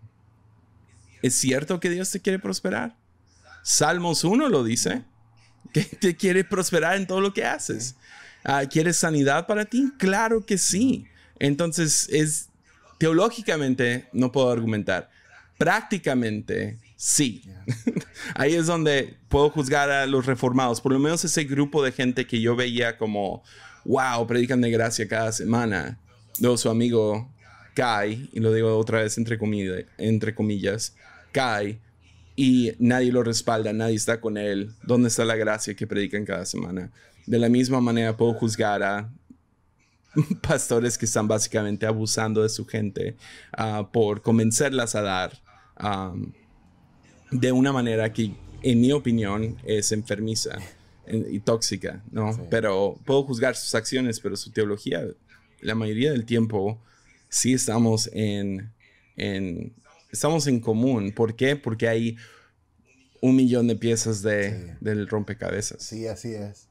[1.20, 2.97] ¿es cierto que Dios te quiere prosperar?
[3.62, 5.05] Salmos 1 lo dice,
[5.74, 7.97] que te quiere prosperar en todo lo que haces.
[8.43, 9.93] Ah, ¿Quieres sanidad para ti?
[9.99, 11.07] Claro que sí.
[11.38, 12.49] Entonces, es
[13.03, 15.11] teológicamente no puedo argumentar.
[15.59, 17.42] Prácticamente sí.
[18.36, 22.28] Ahí es donde puedo juzgar a los reformados, por lo menos ese grupo de gente
[22.28, 23.42] que yo veía como
[23.84, 25.98] wow, predican de gracia cada semana.
[26.38, 27.28] Luego su amigo
[27.74, 29.36] cae, y lo digo otra vez entre,
[29.98, 30.94] entre comillas,
[31.32, 31.80] cae
[32.36, 34.70] y nadie lo respalda, nadie está con él.
[34.84, 36.92] ¿Dónde está la gracia que predican cada semana?
[37.26, 39.11] De la misma manera puedo juzgar a
[40.43, 43.17] pastores que están básicamente abusando de su gente
[43.53, 45.33] ah, por convencerlas a dar
[47.31, 50.59] de una manera que, en mi opinión, es enfermiza
[51.07, 52.47] y tóxica, ¿no?
[52.51, 55.05] Pero puedo juzgar sus acciones, pero su teología,
[55.61, 56.81] la mayoría del tiempo,
[57.29, 58.71] sí estamos en,
[59.17, 59.75] en
[60.13, 61.13] estamos en común.
[61.13, 61.57] ¿Por qué?
[61.57, 62.17] Porque hay
[63.21, 65.83] un millón de piezas de, del rompecabezas.
[65.83, 66.69] Sí, así es.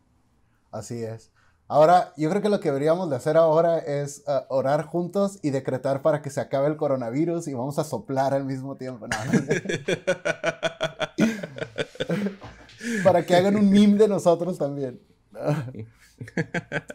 [0.71, 1.30] Así es.
[1.71, 5.51] Ahora, yo creo que lo que deberíamos de hacer ahora es uh, orar juntos y
[5.51, 9.07] decretar para que se acabe el coronavirus y vamos a soplar al mismo tiempo.
[13.05, 14.99] para que hagan un meme de nosotros también.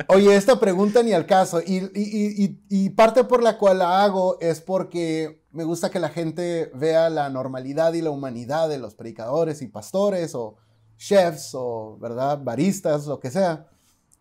[0.09, 1.63] Oye, esta pregunta ni al caso.
[1.67, 6.11] Y, y, y, parte por la cual la hago es porque me gusta que la
[6.11, 10.57] gente vea la normalidad y la humanidad de los predicadores y pastores o
[10.99, 13.71] chefs o, ¿verdad?, baristas, lo que sea.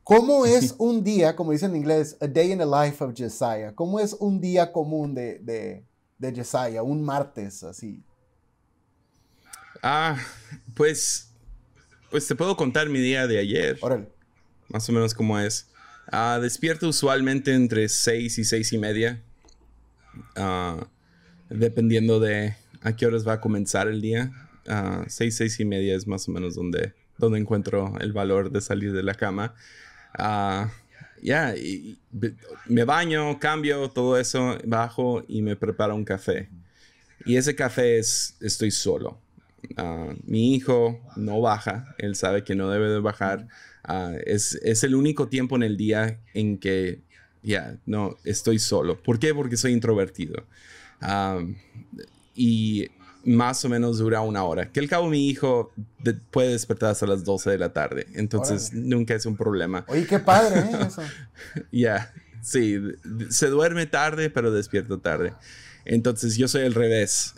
[0.06, 3.74] ¿Cómo es un día, como dicen en inglés, a day in the life of Josiah?
[3.74, 5.84] ¿Cómo es un día común de, de,
[6.20, 8.04] de Josiah, un martes así?
[9.82, 10.18] Ah,
[10.76, 11.32] pues,
[12.12, 13.78] pues te puedo contar mi día de ayer.
[13.82, 14.08] Órale.
[14.70, 15.68] Más o menos cómo es.
[16.12, 19.24] Ah, despierto usualmente entre seis y seis y media.
[20.36, 20.88] Ah,
[21.50, 24.32] dependiendo de a qué horas va a comenzar el día.
[24.68, 28.62] Uh, seis, seis y media es más o menos donde, donde encuentro el valor de
[28.62, 29.56] salir de la cama.
[30.18, 30.72] Ah,
[31.22, 31.54] ya,
[32.68, 36.50] me baño, cambio, todo eso, bajo y me preparo un café.
[37.26, 39.20] Y ese café es, estoy solo.
[39.78, 43.48] Ah, mi hijo no baja, él sabe que no debe de bajar.
[43.84, 47.02] Ah, es, es, el único tiempo en el día en que,
[47.44, 49.02] ya, no, estoy solo.
[49.02, 49.34] ¿Por qué?
[49.34, 50.46] Porque soy introvertido.
[52.36, 52.90] y
[53.26, 54.72] más o menos dura una hora.
[54.72, 55.74] Que al cabo mi hijo
[56.32, 58.08] puede despertar hasta las 12 de la tarde.
[58.14, 59.84] Entonces nunca es un problema.
[59.88, 60.78] Oye, qué padre, ¿eh?
[60.88, 61.02] Eso.
[61.72, 62.80] Ya, sí.
[63.30, 65.34] Se duerme tarde, pero despierto tarde.
[65.86, 67.34] Entonces yo soy el revés.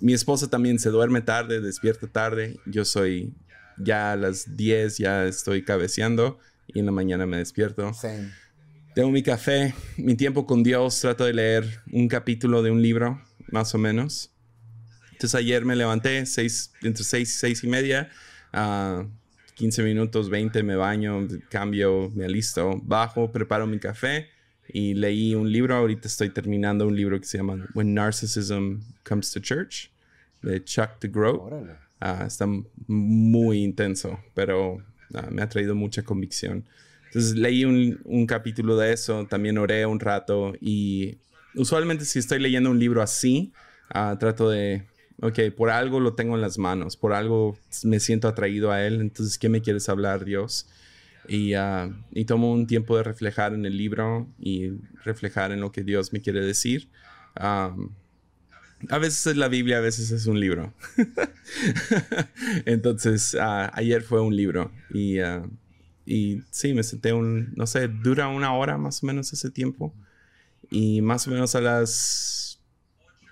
[0.00, 2.58] mi esposa también se duerme tarde, despierta tarde.
[2.66, 3.34] Yo soy
[3.78, 7.92] ya a las 10, ya estoy cabeceando y en la mañana me despierto.
[8.94, 13.20] Tengo mi café, mi tiempo con Dios, trato de leer un capítulo de un libro,
[13.50, 14.32] más o menos.
[15.16, 18.10] Entonces ayer me levanté seis, entre 6 y 6 y media,
[18.52, 19.08] uh,
[19.54, 24.28] 15 minutos, 20, me baño, cambio, me alisto, bajo, preparo mi café
[24.68, 25.74] y leí un libro.
[25.74, 29.90] Ahorita estoy terminando un libro que se llama When Narcissism Comes to Church
[30.42, 31.40] de Chuck DeGroat.
[32.02, 32.46] Uh, está
[32.86, 36.68] muy intenso, pero uh, me ha traído mucha convicción.
[37.06, 41.16] Entonces leí un, un, capítulo de eso, también oré un rato y
[41.54, 43.54] usualmente si estoy leyendo un libro así,
[43.94, 44.84] uh, trato de
[45.20, 49.00] ok, por algo lo tengo en las manos, por algo me siento atraído a Él,
[49.00, 50.68] entonces, ¿qué me quieres hablar, Dios?
[51.28, 54.70] Y, uh, y, tomo un tiempo de reflejar en el libro y
[55.04, 56.88] reflejar en lo que Dios me quiere decir.
[57.40, 57.90] Um,
[58.90, 60.72] a veces es la Biblia, a veces es un libro.
[62.64, 65.50] Entonces, uh, ayer fue un libro y, uh,
[66.04, 69.92] y sí, me senté un, no sé, dura una hora más o menos ese tiempo.
[70.70, 72.45] Y más o menos a las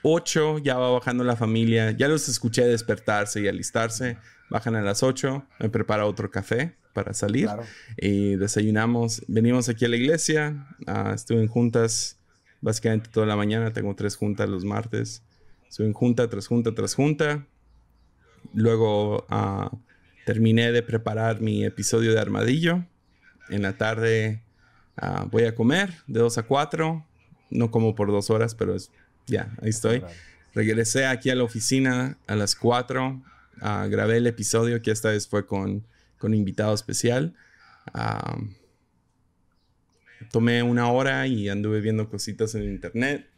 [0.06, 1.90] 8 ya va bajando la familia.
[1.92, 4.18] Ya los escuché despertarse y alistarse.
[4.50, 7.48] Bajan a las 8, me prepara otro café para salir.
[7.96, 9.24] Y desayunamos.
[9.28, 10.66] Venimos aquí a la iglesia.
[10.86, 12.18] Uh, estuve en juntas
[12.60, 13.72] básicamente toda la mañana.
[13.72, 15.22] Tengo tres juntas los martes.
[15.68, 17.46] Estuve en junta tras junta tras junta.
[18.52, 19.70] Luego ah,
[20.26, 22.84] terminé de preparar mi episodio de Armadillo.
[23.48, 24.42] En la tarde
[24.98, 27.06] ah, voy a comer de 2 a 4.
[27.50, 28.90] No como por dos horas, pero es
[29.26, 30.02] ya, ahí estoy.
[30.54, 33.22] Regresé aquí a la oficina a las 4.
[33.60, 35.86] Ah, grabé el episodio que esta vez fue con,
[36.18, 37.34] con invitado especial.
[40.30, 43.28] tomé una hora y anduve viendo cositas en internet.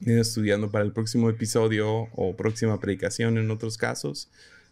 [0.00, 4.30] Estudiando para el próximo episodio o próxima predicación en otros casos.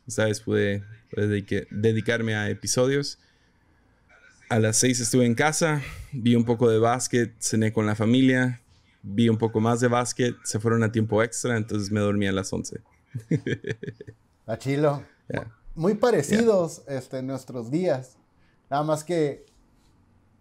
[0.08, 0.82] Esta vez pude,
[1.70, 3.18] dedicarme a episodios.
[4.48, 8.60] A las 6 estuve en casa, vi un poco de básquet, cené con la familia,
[9.02, 12.32] vi un poco más de básquet, se fueron a tiempo extra, entonces me dormí a
[12.32, 12.80] las 11.
[14.46, 15.02] a chilo.
[15.74, 18.16] Muy parecidos este, nuestros días.
[18.68, 19.46] Nada más que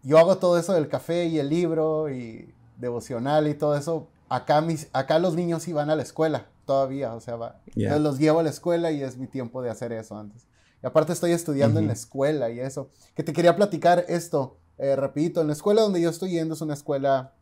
[0.04, 4.08] yo hago todo eso del café y el libro y devocional y todo eso.
[4.30, 8.42] Acá, mis, acá los niños iban a la escuela todavía, o sea, va, los llevo
[8.42, 10.46] a la escuela y es mi tiempo de hacer eso antes.
[10.84, 12.90] Y aparte estoy estudiando en la escuela y eso.
[13.16, 15.42] Que te quería platicar esto, eh, rapidito.
[15.42, 17.34] En la escuela donde yo estoy yendo es una escuela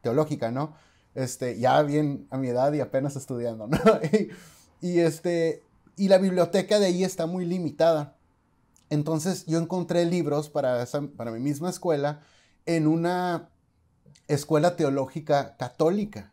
[0.00, 0.74] teológica, ¿no?
[1.14, 3.78] Este, ya bien a mi edad y apenas estudiando, ¿no?
[4.80, 5.62] y, este,
[5.96, 8.16] y la biblioteca de ahí está muy limitada.
[8.90, 10.84] Entonces yo encontré libros para,
[11.16, 12.20] para mi misma escuela
[12.66, 13.50] en una
[14.28, 16.32] escuela teológica católica,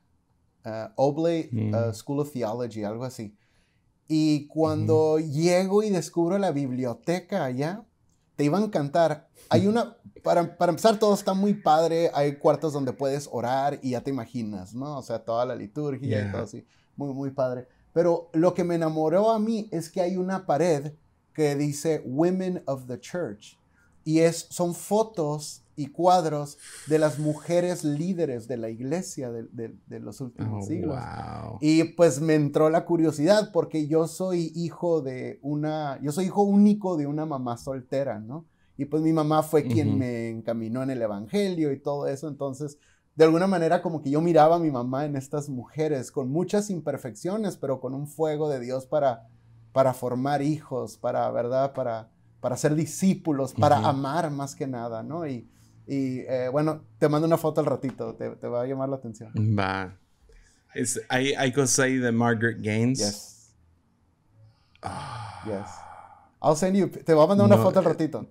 [0.65, 1.93] uh, Oblate uh.
[1.93, 3.35] School of Theology, algo así.
[4.07, 7.85] Y cuando llego y descubro la biblioteca allá,
[8.43, 9.29] te iba a encantar.
[9.47, 12.11] Hay una, para, para, empezar, todo está muy padre.
[12.13, 14.97] Hay cuartos donde puedes orar y ya te imaginas, ¿no?
[14.97, 16.67] O sea, toda la liturgia y todo así.
[16.97, 17.69] Muy, muy padre.
[17.93, 20.91] Pero lo que me enamoró a mí es que hay una pared
[21.33, 23.57] que dice Women of the Church.
[24.03, 26.57] Y es, son fotos y cuadros
[26.87, 30.99] de las mujeres líderes de la iglesia de, los últimos oh, siglos.
[31.61, 36.43] Y pues me entró la curiosidad porque yo soy hijo de una, yo soy hijo
[36.43, 38.45] único de una mamá soltera, ¿no?
[38.77, 42.77] Y pues mi mamá fue quien me encaminó en el Evangelio y todo eso, entonces
[43.15, 46.71] de alguna manera como que yo miraba a mi mamá en estas mujeres con muchas
[46.71, 49.27] imperfecciones, pero con un fuego de Dios para,
[49.71, 51.73] para formar hijos, para, ¿verdad?
[51.73, 52.09] Para,
[52.39, 55.27] para ser discípulos, para amar más que nada, ¿no?
[55.27, 55.47] Y,
[55.87, 58.95] y eh, bueno, te mando una foto al ratito, te, te, va a llamar la
[58.95, 59.31] atención.
[59.35, 59.97] Va.
[60.73, 62.99] Es, hay, hay cosas ahí de Margaret Gaines.
[62.99, 63.53] Yes.
[64.81, 65.43] Ah.
[65.45, 65.69] Yes.
[66.41, 66.89] I'll send you.
[66.89, 68.27] Te voy a mandar una foto al eh, ratito.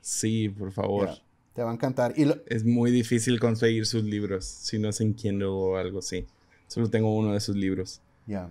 [0.00, 1.10] Sí, por favor.
[1.54, 2.14] te va a encantar.
[2.16, 6.26] Y Es muy difícil conseguir sus libros, si no es en Kindle o algo así.
[6.68, 8.00] Solo tengo uno de sus libros.
[8.26, 8.50] Ya.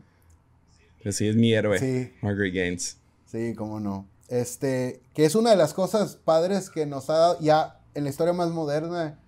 [0.99, 1.79] Pero sí, es mi héroe.
[1.79, 2.11] Sí.
[2.21, 2.97] Margaret Gaines.
[3.25, 4.07] Sí, cómo no.
[4.29, 8.09] Este, que es una de las cosas padres que nos ha dado ya en la
[8.09, 9.19] historia más moderna,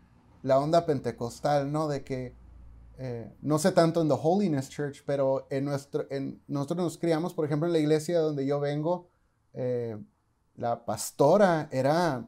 [0.44, 1.88] la onda pentecostal, ¿no?
[1.88, 2.36] De que,
[2.98, 7.34] eh, no sé tanto en The Holiness Church, pero en nuestro, en, nosotros nos criamos,
[7.34, 9.10] por ejemplo, en la iglesia donde yo vengo,
[9.54, 9.98] eh,
[10.56, 12.26] la pastora era,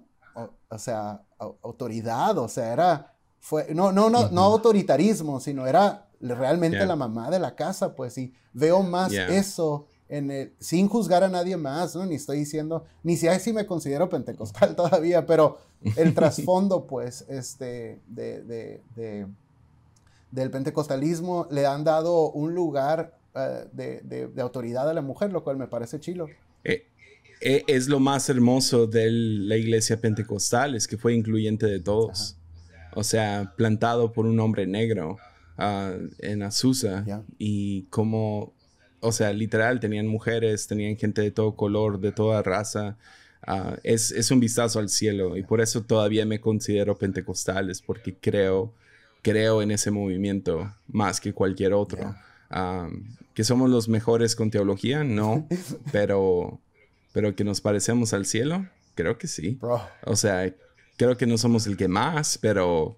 [0.69, 6.85] o, sea, autoridad, o sea, era, fue, no, no, no, no autoritarismo, sino era realmente
[6.85, 11.29] la mamá de la casa, pues, y veo más eso en el, sin juzgar a
[11.29, 12.05] nadie más, ¿no?
[12.05, 15.57] Ni estoy diciendo, ni si, si me considero pentecostal todavía, pero
[15.95, 19.27] el trasfondo, pues, este, de, de, de,
[20.31, 25.57] del pentecostalismo le han dado un lugar uh, de, autoridad a la mujer, lo cual
[25.57, 26.27] me parece chilo.
[26.63, 26.85] Eh,
[27.41, 32.37] eh, es lo más hermoso de la iglesia pentecostal, es que fue incluyente de todos.
[32.95, 35.17] O sea, plantado por un hombre negro
[35.59, 37.05] uh, en Azusa
[37.37, 38.53] y como
[38.99, 42.97] o sea, literal, tenían mujeres, tenían gente de todo color, de toda raza.
[43.47, 47.81] Ah, es, es, un vistazo al cielo y por eso todavía me considero pentecostal, es
[47.81, 48.73] porque creo,
[49.21, 52.13] creo en ese movimiento más que cualquier otro.
[52.49, 52.89] Ah,
[53.33, 55.47] que somos los mejores con teología, no,
[55.91, 56.59] pero,
[57.13, 59.59] pero que nos parecemos al cielo, creo que sí.
[60.03, 60.53] O sea,
[60.97, 62.97] creo que no somos el que más, pero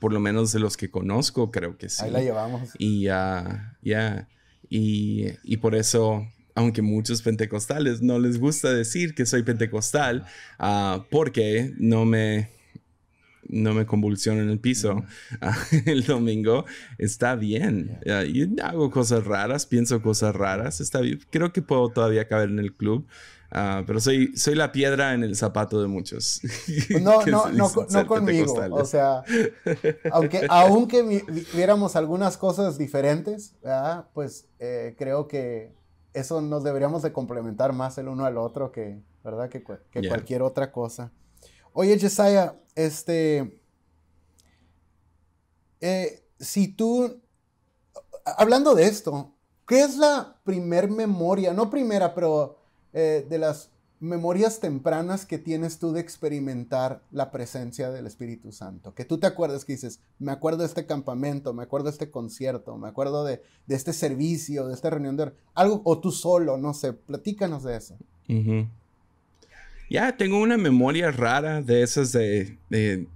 [0.00, 2.04] por lo menos de los que conozco, creo que sí.
[2.04, 2.70] Ahí la llevamos.
[2.78, 4.28] Y ya, ya.
[4.68, 10.26] Y, por eso, aunque muchos pentecostales no les gusta decir que soy pentecostal,
[10.58, 12.50] uh, porque no me,
[13.48, 15.02] no me convulsiono en el piso
[15.40, 16.64] ah, el domingo,
[16.98, 17.98] está bien.
[18.26, 21.20] y hago cosas raras, pienso cosas raras, está bien.
[21.30, 23.06] Creo que puedo todavía caber en el club.
[23.52, 26.40] Uh, pero soy, soy la piedra en el zapato de muchos.
[27.00, 28.54] No, no, no, no conmigo.
[28.70, 29.24] O sea,
[30.12, 33.54] aunque, aunque viéramos algunas cosas diferentes,
[34.14, 35.72] pues eh, creo que
[36.12, 39.48] eso nos deberíamos de complementar más el uno al otro que, ¿verdad?
[39.48, 41.12] que, que cualquier otra cosa.
[41.72, 43.60] Oye, Jesiah, este,
[45.80, 47.20] eh, si tú,
[48.24, 49.34] hablando de esto,
[49.66, 51.52] ¿qué es la primer memoria?
[51.52, 52.58] No primera, pero
[52.92, 53.70] eh, de las
[54.00, 58.94] memorias tempranas que tienes tú de experimentar la presencia del Espíritu Santo?
[58.94, 62.10] Que tú te acuerdas que dices, me acuerdo de este campamento, me acuerdo de este
[62.10, 66.74] concierto, me acuerdo de, este servicio, de esta reunión de algo, o tú solo, no
[66.74, 67.96] sé, platícanos de eso.
[69.90, 73.06] Ya, tengo una memoria rara de esas de, de,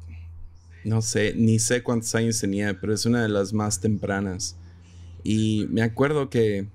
[0.85, 4.57] no sé, ni sé cuántos años tenía, pero es una de las más tempranas.
[5.23, 6.67] Y me acuerdo que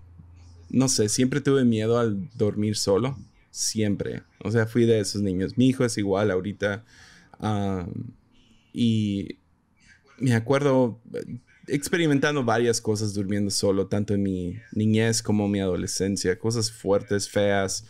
[0.69, 3.17] no sé, siempre tuve miedo al dormir solo.
[3.51, 4.23] Siempre.
[4.43, 5.57] O sea, fui de esos niños.
[5.57, 6.83] Mi hijo es igual ahorita.
[8.73, 9.39] y
[10.17, 16.37] me acuerdo eh, experimentando varias cosas durmiendo solo, tanto en mi niñez como mi adolescencia.
[16.37, 17.85] Cosas fuertes, feas.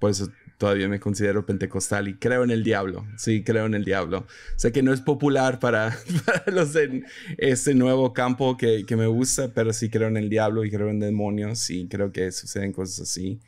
[0.00, 3.06] pues todavía me considero pentecostal y creo en el diablo.
[3.16, 4.26] Sí, creo en el diablo.
[4.56, 5.96] Sé que no es popular para,
[6.46, 7.06] los en
[7.38, 10.98] este nuevo campo que, me gusta, pero sí creo en el diablo y creo en
[10.98, 13.40] demonios y creo que suceden cosas así.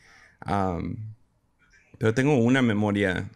[0.44, 3.30] Pero tengo una memoria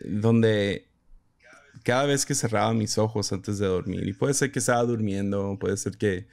[0.00, 0.86] donde
[1.82, 5.56] cada vez que cerraba mis ojos antes de dormir, y puede ser que estaba durmiendo,
[5.58, 6.26] puede ser que,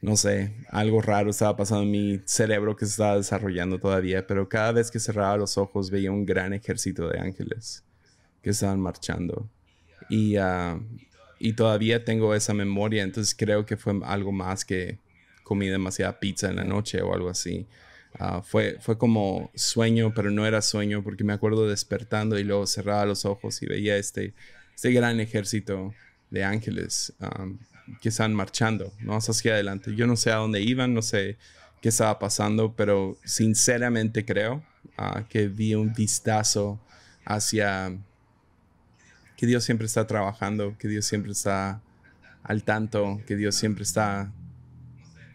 [0.00, 4.48] no sé, algo raro estaba pasando en mi cerebro que se estaba desarrollando todavía, pero
[4.48, 7.84] cada vez que cerraba los ojos veía un gran ejército de ángeles
[8.42, 9.46] que estaban marchando.
[10.08, 10.36] Y,
[11.38, 14.98] y todavía tengo esa memoria, entonces creo que fue algo más que
[15.44, 17.66] comí demasiada pizza en la noche o algo así.
[18.18, 22.66] Ah, fue, fue como sueño, pero no era sueño porque me acuerdo despertando y luego
[22.66, 24.34] cerraba los ojos y veía este,
[24.74, 25.94] este gran ejército
[26.30, 27.12] de ángeles
[28.00, 29.16] que están marchando, ¿no?
[29.16, 29.94] Hacia adelante.
[29.94, 31.36] Yo no sé a dónde iban, no sé
[31.80, 34.62] qué estaba pasando, pero sinceramente creo
[34.96, 36.80] ah, que vi un vistazo
[37.24, 37.96] hacia
[39.36, 41.80] que Dios siempre está trabajando, que Dios siempre está
[42.42, 44.32] al tanto, que Dios siempre está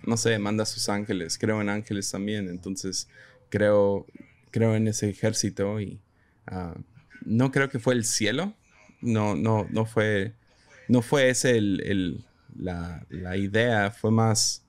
[0.06, 1.38] no sé, manda a sus ángeles.
[1.38, 2.50] Creo en ángeles también.
[2.50, 3.08] Entonces,
[3.50, 4.06] creo,
[4.52, 6.00] creo en ese ejército y
[6.48, 6.76] ah,
[7.26, 8.54] no creo que fue el cielo.
[9.02, 10.34] No, no, no fue,
[10.88, 12.26] no fue ese el,
[12.58, 13.06] la,
[13.38, 13.92] idea.
[13.92, 14.64] Fue más,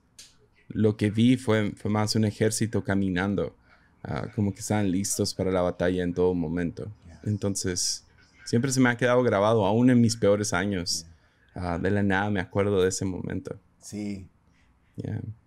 [0.69, 3.55] lo que vi fue, fue más un ejército caminando.
[4.03, 6.91] Ah, como que estaban listos para la batalla en todo momento.
[7.23, 8.05] Entonces,
[8.45, 11.05] siempre se me ha quedado grabado, aún en mis peores años.
[11.53, 13.59] Ah, de la nada me acuerdo de ese momento.
[13.81, 14.27] Sí,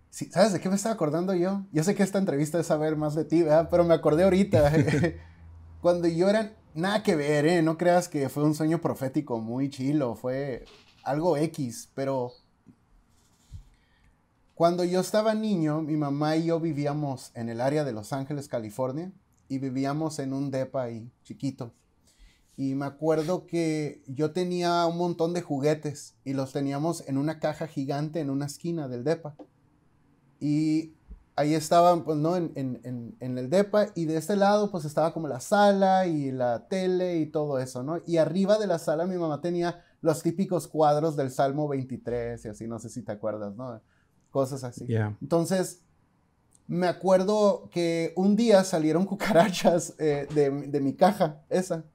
[0.09, 1.65] ¿Sabes de qué me estaba acordando yo?
[1.71, 3.69] Yo sé que esta entrevista es saber más de ti, ¿verdad?
[3.69, 4.71] Pero me acordé ahorita.
[5.81, 6.55] Cuando yo era...
[6.73, 7.61] Nada que ver, ¿eh?
[7.61, 10.15] No creas que fue un sueño profético muy chilo.
[10.15, 10.65] Fue
[11.03, 12.31] algo X, pero...
[14.55, 18.47] Cuando yo estaba niño, mi mamá y yo vivíamos en el área de Los Ángeles,
[18.47, 19.11] California,
[19.47, 21.73] y vivíamos en un depa ahí, chiquito.
[22.61, 27.39] Y me acuerdo que yo tenía un montón de juguetes y los teníamos en una
[27.39, 29.35] caja gigante en una esquina del DEPA.
[30.39, 30.93] Y
[31.35, 32.35] ahí estaban, pues, ¿no?
[32.35, 36.31] En, en, en, el DEPA y de este lado, pues, estaba como la sala y
[36.31, 37.99] la tele y todo eso, ¿no?
[38.05, 42.47] Y arriba de la sala mi mamá tenía los típicos cuadros del Salmo 23 y
[42.47, 43.81] así, no sé si te acuerdas, ¿no?
[44.29, 44.85] Cosas así.
[45.19, 45.81] Entonces,
[46.67, 51.85] me acuerdo que un día salieron cucarachas eh, de, de mi caja, esa.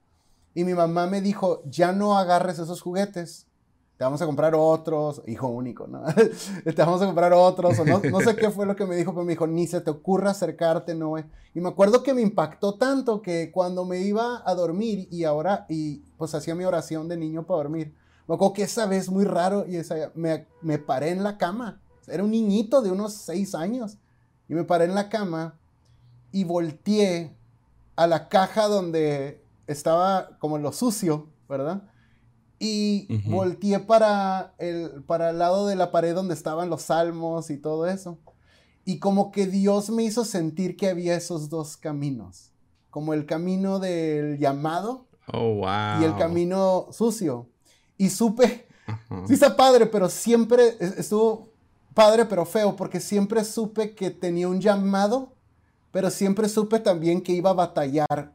[0.56, 3.46] Y mi mamá me dijo, ya no agarres esos juguetes,
[3.98, 6.02] te vamos a comprar otros, hijo único, ¿no?
[6.64, 9.26] te vamos a comprar otros, no, no, sé qué fue lo que me dijo, pero
[9.26, 11.18] me dijo, ni se te ocurra acercarte, no.
[11.18, 15.66] Y me acuerdo que me impactó tanto que cuando me iba a dormir y ahora,
[15.68, 17.94] y pues hacía mi oración de niño para dormir,
[18.26, 21.82] me acuerdo que esa vez muy raro y esa, me, me paré en la cama,
[22.06, 23.98] era un niñito de unos seis años,
[24.48, 25.58] y me paré en la cama
[26.32, 27.36] y volteé
[27.94, 31.82] a la caja donde estaba como lo sucio, ¿verdad?
[32.58, 37.58] Y volteé para el, para el lado de la pared donde estaban los salmos y
[37.58, 38.18] todo eso.
[38.84, 42.52] Y como que Dios me hizo sentir que había esos dos caminos.
[42.88, 46.00] Como el camino del llamado oh, wow.
[46.00, 47.48] y el camino sucio.
[47.98, 48.66] Y supe,
[49.26, 51.52] sí está padre, pero siempre estuvo
[51.92, 55.32] padre pero feo, porque siempre supe que tenía un llamado,
[55.90, 58.34] pero siempre supe también que iba a batallar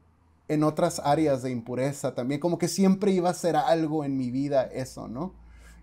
[0.52, 4.32] en otras áreas de impureza también, como que siempre iba a ser algo en mi
[4.32, 5.34] vida eso, ¿no?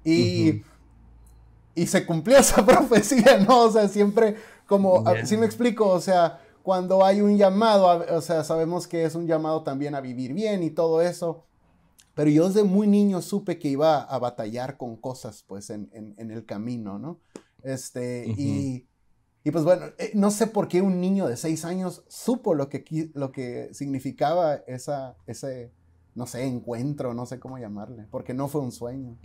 [0.05, 0.62] Y,
[1.75, 3.62] y se cumplió esa profecía, ¿no?
[3.62, 8.45] O sea, siempre como, si me explico, o sea, cuando hay un llamado, o sea,
[8.45, 11.47] sabemos que es un llamado también a vivir bien y todo eso,
[12.14, 16.31] pero yo desde muy niño supe que iba a batallar con cosas, pues, en, en,
[16.31, 17.21] el camino, ¿no?
[17.62, 18.87] Este, y
[19.45, 22.68] y pues bueno, eh, no sé por qué un niño de seis años supo lo
[22.68, 25.70] que, lo que significaba esa, ese,
[26.14, 29.16] no sé, encuentro, no sé cómo llamarle, porque no fue un sueño.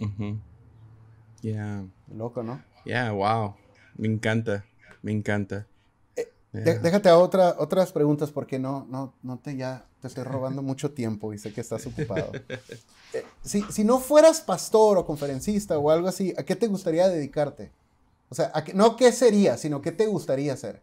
[1.41, 1.85] Ya.
[2.13, 2.61] Loco, ¿no?
[2.85, 3.55] Yeah, wow.
[3.97, 4.65] Me encanta,
[5.01, 5.67] me encanta.
[6.15, 10.61] Eh, déjate a otra, otras preguntas porque no, no, no te ya te estoy robando
[10.61, 12.31] mucho tiempo y sé que estás ocupado.
[13.13, 17.09] Eh, si, si no fueras pastor o conferencista o algo así, ¿a qué te gustaría
[17.09, 17.71] dedicarte?
[18.33, 20.81] O sea, no qué sería, sino qué te gustaría hacer.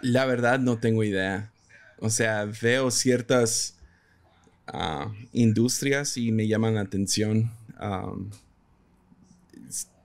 [0.00, 1.52] La verdad no tengo idea.
[1.98, 3.74] O sea, veo ciertas
[4.66, 7.52] ah, industrias y me llaman la atención.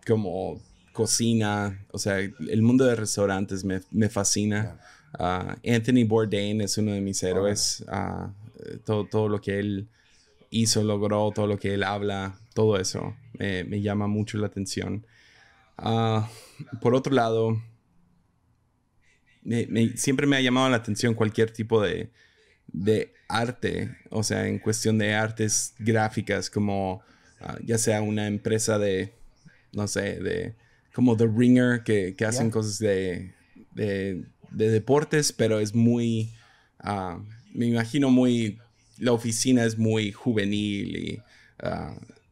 [0.05, 0.59] como
[0.91, 4.81] cocina, o sea, el mundo de restaurantes me, fascina.
[5.17, 7.85] Ah, Anthony Bourdain es uno de mis héroes.
[7.87, 8.33] Ah,
[8.83, 9.87] todo, todo lo que él
[10.49, 15.05] hizo, logró, todo lo que él habla, todo eso me llama mucho la atención.
[15.83, 16.29] Ah,
[16.79, 17.59] por otro lado,
[19.95, 22.11] siempre me ha llamado la atención cualquier tipo de,
[23.27, 27.01] arte, o sea, en cuestión de artes gráficas, como
[27.39, 29.13] ah, ya sea una empresa de,
[29.71, 30.55] no sé, de
[30.93, 33.33] como The Ringer, que, hacen cosas de,
[33.73, 36.31] de, deportes, pero es muy,
[36.79, 37.19] ah,
[37.53, 38.59] me imagino muy
[38.99, 41.21] la oficina es muy juvenil y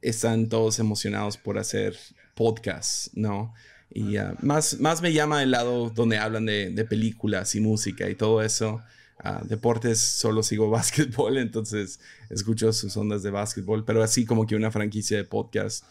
[0.02, 1.98] están todos emocionados por hacer
[2.40, 3.54] podcasts, ¿no?
[3.92, 8.10] Y ah, más, más me llama el lado donde hablan de, de películas y música
[8.10, 8.82] y todo eso.
[9.22, 14.56] Ah, deportes solo sigo básquetbol, entonces escucho sus ondas de básquetbol, pero así como que
[14.56, 15.84] una franquicia de podcast,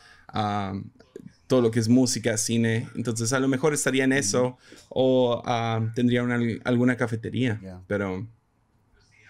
[1.46, 4.56] todo lo que es música, cine, entonces a lo mejor estaría en eso
[4.88, 5.42] o
[5.94, 8.26] tendría una, alguna cafetería, pero,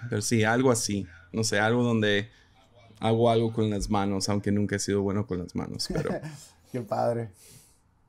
[0.08, 2.30] pero sí, algo así, no sé, algo donde
[3.00, 6.10] hago algo con las manos, aunque nunca he sido bueno con las manos, pero...
[6.70, 7.30] Qué padre.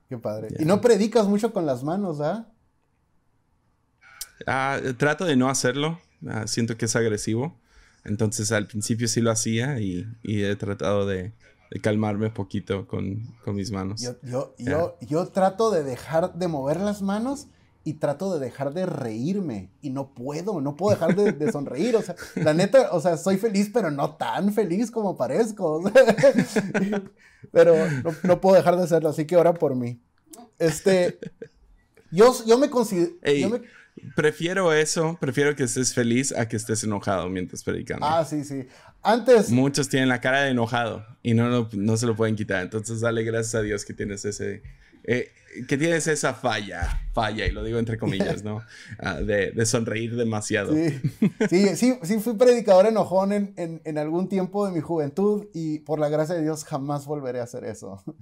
[0.07, 0.49] Qué padre.
[0.60, 2.47] Y no predicas mucho con las manos, ¿ah?
[4.47, 5.99] Ah, trato de no hacerlo.
[6.28, 7.55] Ah, siento que es agresivo.
[8.05, 11.34] Entonces al principio sí lo hacía y, he tratado de,
[11.82, 14.01] calmarme un poquito con, mis manos.
[14.01, 17.47] Yo, yo, yo, trato de dejar de mover las manos
[17.84, 21.95] y trato de dejar de reírme y no puedo, no puedo dejar de, sonreír.
[21.95, 25.82] O sea, la neta, o sea, soy feliz, pero no tan feliz como parezco.
[27.51, 27.75] pero
[28.23, 29.99] no, puedo dejar de hacerlo, así que ora por mí.
[30.57, 31.19] Este,
[32.11, 33.61] yo, yo me considero...
[34.15, 38.05] Prefiero eso, prefiero que estés feliz a que estés enojado mientras predicando.
[38.05, 38.65] Ah, sí, sí.
[39.01, 39.49] Antes.
[39.49, 42.63] Muchos tienen la cara de enojado y no, no se lo pueden quitar.
[42.63, 44.61] Entonces, dale gracias a Dios que tienes ese.
[45.03, 45.32] Eh,
[45.67, 48.61] que tienes esa falla, falla, y lo digo entre comillas, ¿no?
[48.99, 50.73] Ah, de, de, sonreír demasiado.
[51.49, 55.79] Sí, sí, sí, fui predicador enojón en, en, en, algún tiempo de mi juventud y
[55.79, 58.03] por la gracia de Dios jamás volveré a hacer eso.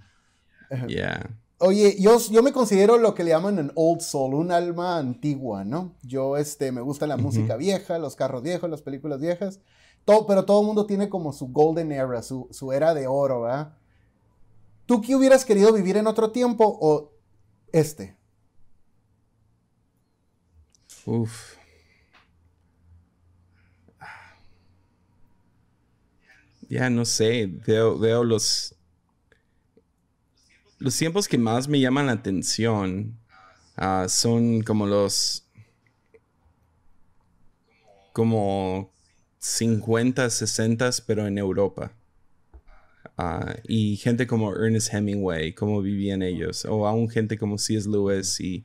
[0.87, 1.29] Yeah.
[1.59, 5.63] Oye, yo, yo me considero lo que le llaman un old soul, un alma antigua,
[5.63, 5.95] ¿no?
[6.03, 9.61] Yo, este, me gusta la música vieja, los carros viejos, las películas viejas,
[10.05, 13.41] todo, pero todo el mundo tiene como su golden era, su, su era de oro,
[13.43, 13.73] ¿verdad?
[14.85, 17.16] ¿Tú qué hubieras querido vivir en otro tiempo o
[17.71, 18.17] este?
[21.05, 21.55] Uf.
[26.69, 28.77] Ya no sé, veo, veo los
[30.79, 33.17] los tiempos que más me llaman la atención
[33.75, 35.43] ah, son como los...
[38.13, 38.91] como
[39.39, 41.91] 50, 60, pero en Europa.
[43.17, 47.89] Ah, y gente como Ernest Hemingway, cómo vivían ellos, o aún gente como C.S.
[47.89, 48.63] Lewis y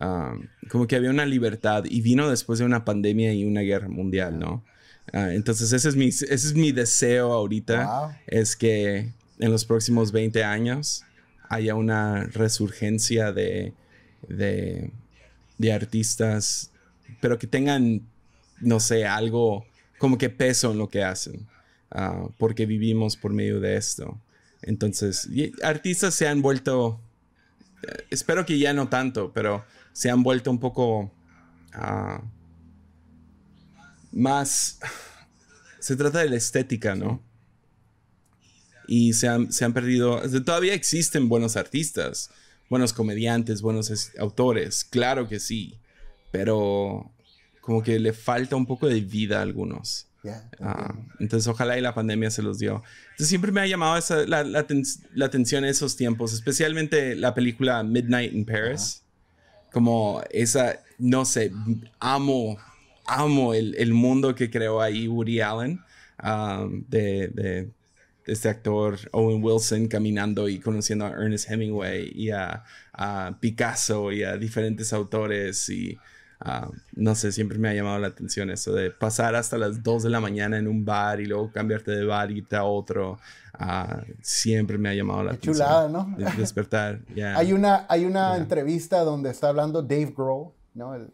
[0.00, 0.34] ah,
[0.70, 4.38] como que había una libertad y vino después de una pandemia y una guerra mundial,
[4.38, 4.64] ¿no?
[5.12, 10.44] entonces ese es mi, ese es mi deseo ahorita, es que en los próximos 20
[10.44, 11.04] años
[11.48, 13.72] haya una resurgencia de,
[14.28, 16.70] de, artistas,
[17.20, 18.02] pero que tengan,
[18.60, 19.66] no sé, algo
[19.98, 21.46] como que peso en lo que hacen,
[21.90, 24.20] ah, porque vivimos por medio de esto.
[24.62, 25.28] Entonces,
[25.62, 27.00] artistas se han vuelto,
[27.82, 31.12] eh, espero que ya no tanto, pero se han vuelto un poco
[31.72, 32.22] ah,
[34.12, 34.78] más,
[35.78, 37.22] se trata de la estética, ¿no?
[38.90, 42.28] y se han, perdido, todavía existen buenos artistas,
[42.68, 45.78] buenos comediantes, buenos autores, claro que sí,
[46.32, 47.08] pero
[47.60, 50.08] como que le falta un poco de vida a algunos.
[50.60, 52.82] Ah, entonces ojalá y la pandemia se los dio.
[53.10, 59.02] Entonces siempre me ha llamado la, atención esos tiempos, especialmente la película Midnight in Paris.
[59.72, 61.52] Como esa, no sé,
[62.00, 62.58] amo,
[63.06, 65.80] amo el, mundo que creó ahí Woody Allen.
[66.18, 67.70] Ah, de,
[68.26, 72.64] este actor Owen Wilson caminando y conociendo a Ernest Hemingway y a,
[73.40, 75.98] Picasso y a diferentes autores y
[76.96, 80.10] no sé, siempre me ha llamado la atención eso de pasar hasta las 2 de
[80.10, 83.18] la mañana en un bar y luego cambiarte de bar y irte a otro.
[84.22, 85.54] siempre me ha llamado la atención.
[85.54, 86.14] Chulada, ¿no?
[86.36, 87.00] despertar.
[87.36, 90.94] Hay una, hay una entrevista donde está hablando Dave Grohl, ¿no?
[90.94, 91.12] El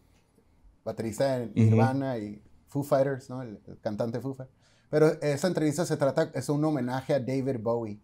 [0.84, 3.42] baterista de Nirvana y Foo Fighters, ¿no?
[3.42, 4.56] El, el cantante Foo Fighters
[4.90, 8.00] pero esa entrevista se trata, es un homenaje a David Bowie.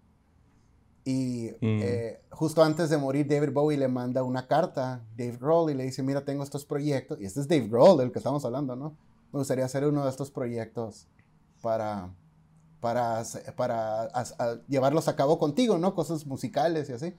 [1.05, 1.81] Y mm.
[1.83, 5.75] eh, justo antes de morir, David Bowie le manda una carta a Dave Grohl y
[5.75, 7.21] le dice, mira, tengo estos proyectos.
[7.21, 8.97] Y este es Dave Grohl del que estamos hablando, ¿no?
[9.33, 11.09] Me gustaría hacer uno de estos proyectos
[11.61, 12.11] para,
[12.81, 13.23] para,
[13.57, 14.09] para
[14.69, 15.95] llevarlos a cabo contigo, ¿no?
[15.95, 17.15] Cosas musicales y así.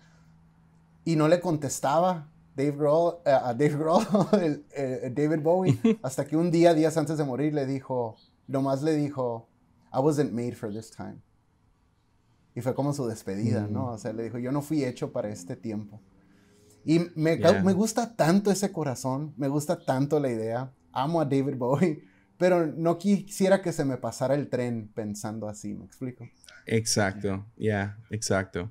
[1.03, 4.05] Y no le contestaba Dave Grohl, eh, a Dave Grohl,
[4.75, 8.15] eh, David Bowie, hasta que un día, días antes de morir, le dijo,
[8.47, 9.47] nomás le dijo,
[9.93, 11.21] I wasn't made for this time.
[12.55, 13.87] Y fue como su despedida, ¿no?
[13.87, 13.89] Mm.
[13.89, 16.01] O sea, le dijo, yo no fui hecho para este tiempo.
[16.85, 20.71] Y me, me, gusta tanto ese corazón, me gusta tanto la idea.
[20.91, 22.03] Amo a David Bowie,
[22.37, 26.29] pero no quisiera que se me pasara el tren pensando así, ¿me explico?
[26.65, 28.69] Exacto, ya, exacto.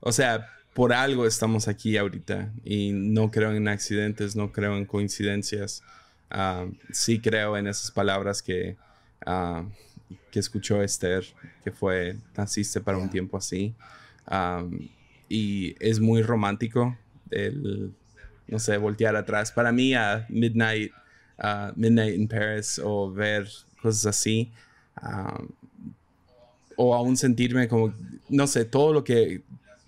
[0.00, 4.84] O sea, por algo estamos aquí ahorita y no creo en accidentes, no creo en
[4.84, 5.82] coincidencias.
[6.30, 8.76] Ah, sí creo en esas palabras que
[9.24, 9.64] Ah,
[10.30, 11.24] que escuchó Esther,
[11.64, 13.74] que fue, naciste para un tiempo así.
[15.28, 16.96] y es muy romántico
[17.30, 17.92] el,
[18.48, 19.52] no sé, voltear atrás.
[19.52, 20.92] Para mí, a Midnight,
[21.74, 23.48] Midnight in Paris o ver
[23.82, 24.50] cosas así,
[26.76, 27.92] o aún sentirme como,
[28.28, 29.42] no sé, todo lo que,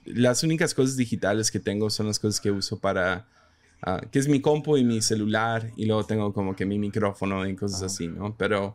[0.04, 3.26] las únicas cosas digitales que tengo son las cosas que uso para,
[3.82, 7.46] ah, que es mi compu y mi celular, y luego tengo como que mi micrófono
[7.46, 8.34] y cosas así, ¿no?
[8.36, 8.74] Pero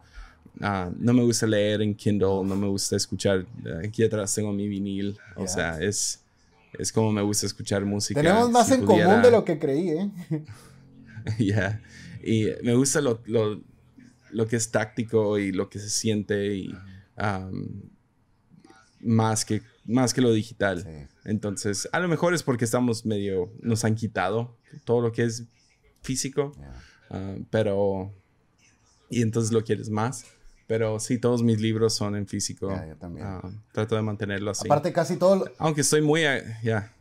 [0.62, 3.46] ah, no me gusta leer en Kindle, no me gusta escuchar,
[3.86, 6.24] aquí atrás tengo mi vinil, o sea, es
[6.78, 8.22] es como me gusta escuchar música.
[8.22, 10.12] Tenemos más en común de lo que creí, ¿eh?
[11.40, 11.82] Ya.
[12.24, 13.62] Y me gusta lo, lo,
[14.32, 16.76] lo, que es táctico y lo que se siente y
[19.00, 21.10] más, que, más que lo digital.
[21.26, 25.44] Entonces, a lo mejor es porque estamos medio, nos han quitado todo lo que es
[26.02, 26.54] físico,
[27.10, 28.14] ah, pero,
[29.10, 30.26] y entonces lo quieres más.
[30.68, 32.70] Pero sí, todos mis libros son en físico.
[32.70, 33.26] yo también.
[33.28, 33.42] Ah,
[33.72, 34.68] trato de mantenerlo así.
[34.68, 35.46] Aparte, casi todo.
[35.58, 36.24] Aunque estoy muy.
[36.24, 36.92] Eh, ya.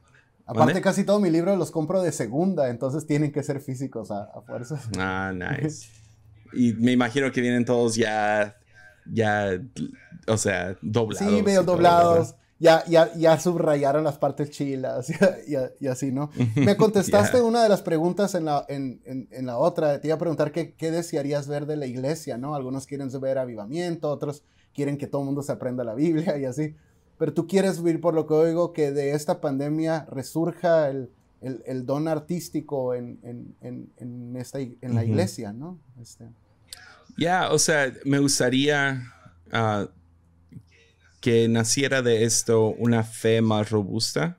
[0.47, 4.25] Aparte, casi todos mis libros los compro de segunda, entonces tienen que ser físicos a,
[4.25, 4.81] a fuerza.
[4.99, 5.87] Ah, nice.
[6.53, 8.57] y me imagino que vienen todos ya.
[9.07, 9.61] Ya.
[10.27, 11.19] O sea, doblados.
[11.31, 15.11] Sí, veo doblados ya, ya, ya subrayaron las partes chilas
[15.81, 16.31] y, así, ¿no?
[16.55, 20.01] Me contestaste una de las preguntas en la, en, en, la otra.
[20.01, 22.55] Te iba a preguntar qué, qué, desearías ver de la iglesia, ¿no?
[22.55, 26.45] Algunos quieren ver avivamiento, otros quieren que todo el mundo se aprenda la Biblia y
[26.45, 26.77] así.
[27.19, 31.11] Pero tú quieres ver, por lo que oigo, que de esta pandemia resurja el,
[31.41, 33.19] el, el don artístico en,
[33.61, 35.81] en, esta, en la iglesia, ¿no?
[36.01, 36.29] Este.
[37.19, 39.03] Ya, o sea, me gustaría...
[39.53, 39.89] Uh,
[41.23, 44.39] que naciera de esto una fe más robusta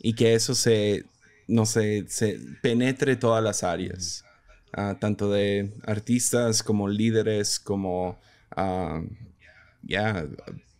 [0.00, 1.04] y que eso se,
[1.46, 4.24] no sé, se penetre todas las áreas,
[4.72, 8.18] ah, tanto de artistas como líderes, como
[8.56, 9.02] ah,
[9.82, 10.26] ya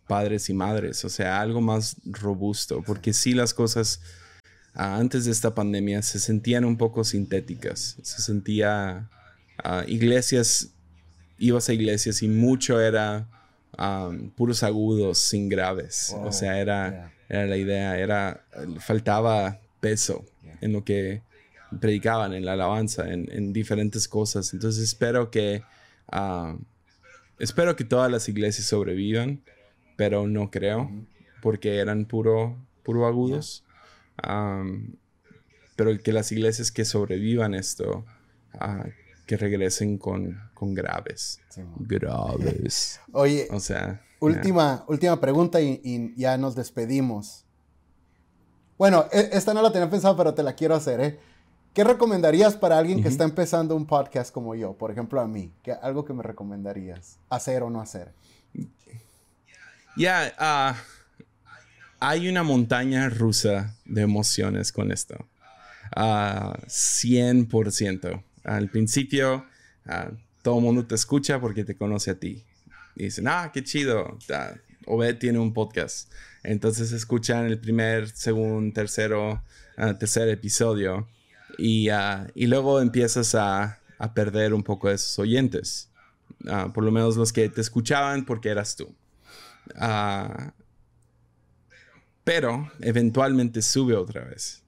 [0.07, 4.01] padres y madres, o sea, algo más robusto, porque si las cosas
[4.73, 9.09] ah, antes de esta pandemia se sentían un poco sintéticas, se sentía
[9.87, 10.69] iglesias,
[11.37, 13.27] ibas a iglesias y mucho era
[14.35, 16.15] puros agudos sin graves.
[16.17, 18.45] o sea, era, era la idea, era,
[18.79, 20.25] faltaba peso
[20.61, 21.21] en lo que
[21.79, 24.53] predicaban, en la alabanza, en, diferentes cosas.
[24.53, 25.63] Entonces espero que,
[27.39, 29.41] espero que todas las iglesias sobrevivan,
[29.95, 30.89] pero no creo,
[31.41, 33.63] porque eran puro, puro agudos.
[35.75, 38.05] pero que las iglesias que sobrevivan esto,
[38.53, 38.85] ah,
[39.25, 41.39] que regresen con, con graves.
[41.77, 42.99] graves.
[43.11, 47.45] Oye, o sea, última, última pregunta y, ya nos despedimos.
[48.75, 50.99] Bueno, e, esta no la tenía pensado, pero te la quiero hacer.
[50.99, 51.19] ¿eh?
[51.75, 54.73] ¿Qué recomendarías para alguien que está empezando un podcast como yo?
[54.73, 55.53] Por ejemplo, a mí.
[55.61, 57.19] ¿Qué, algo que me recomendarías?
[57.29, 58.11] ¿Hacer o no hacer?
[59.95, 60.75] Ya, ah,
[61.99, 65.17] hay una montaña rusa de emociones con esto.
[65.95, 69.45] Uh, 100% al principio
[69.85, 70.09] ah,
[70.41, 72.43] todo el mundo te escucha porque te conoce a ti.
[72.95, 74.53] Y dicen, ah, qué chido, ah,
[74.85, 76.11] Obed tiene un podcast.
[76.43, 79.43] Entonces escuchan el primer, segundo, tercero,
[79.77, 81.07] ah, tercer episodio
[81.57, 81.89] y,
[82.35, 85.89] y luego empiezas a, a, perder un poco de esos oyentes.
[86.73, 88.95] por lo menos los que te escuchaban porque eras tú.
[92.23, 94.63] pero eventualmente sube otra vez.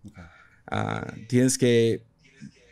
[1.27, 2.03] tienes que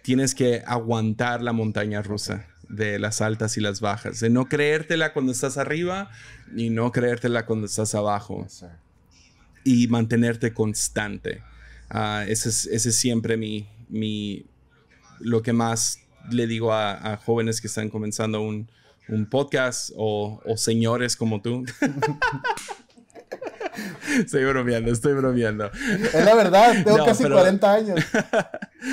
[0.03, 5.13] tienes que aguantar la montaña rusa de las altas y las bajas, de no creértela
[5.13, 6.09] cuando estás arriba
[6.55, 8.47] y no creértela cuando estás abajo.
[9.63, 11.41] y mantenerte constante.
[11.93, 14.45] Uh, ese, es, ese, es, siempre mi, mi,
[15.19, 15.99] lo que más
[16.29, 18.69] le digo a, jóvenes que están comenzando un,
[19.07, 21.65] un podcast o señores como tú.
[24.19, 25.71] estoy bromeando, estoy bromeando.
[25.71, 27.99] Es la verdad, tengo casi 40 años.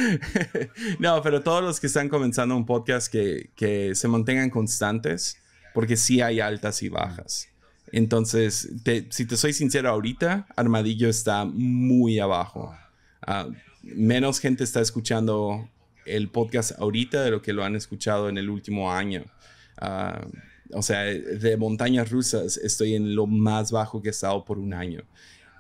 [0.99, 5.39] no, pero todos los que están comenzando un podcast que, que se mantengan constantes,
[5.73, 7.49] porque sí hay altas y bajas.
[7.93, 8.71] Entonces,
[9.11, 12.75] si te soy sincero, ahorita Armadillo está muy abajo.
[13.23, 13.47] Ah,
[13.83, 15.69] menos gente está escuchando
[16.07, 19.25] el podcast ahorita de lo que lo han escuchado en el último año.
[19.81, 20.29] Uh,
[20.73, 24.73] o sea, de montañas rusas estoy en lo más bajo que he estado por un
[24.73, 25.03] año.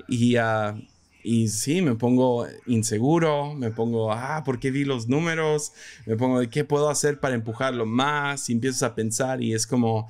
[0.09, 0.81] Y, uh,
[1.23, 5.73] y sí, me pongo inseguro, me pongo, ah, ¿por qué vi los números?
[6.07, 8.49] Me pongo, ¿qué puedo hacer para empujarlo más?
[8.49, 10.09] Y empiezo a pensar y es como,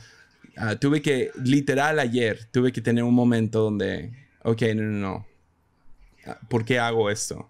[0.59, 5.27] uh, tuve que, literal ayer, tuve que tener un momento donde, ok, no, no, no.
[6.27, 7.49] Ah, ¿Por qué hago esto?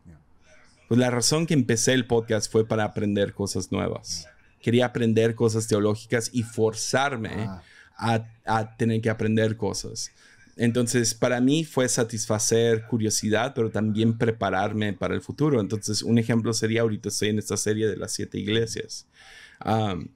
[0.88, 4.28] Pues la razón que empecé el podcast fue para aprender cosas nuevas
[4.64, 7.62] quería aprender cosas teológicas y forzarme ah.
[7.98, 10.10] a, a tener que aprender cosas.
[10.56, 15.60] Entonces, para mí fue satisfacer curiosidad, pero también prepararme para el futuro.
[15.60, 19.06] Entonces, un ejemplo sería, ahorita estoy en esta serie de las siete iglesias.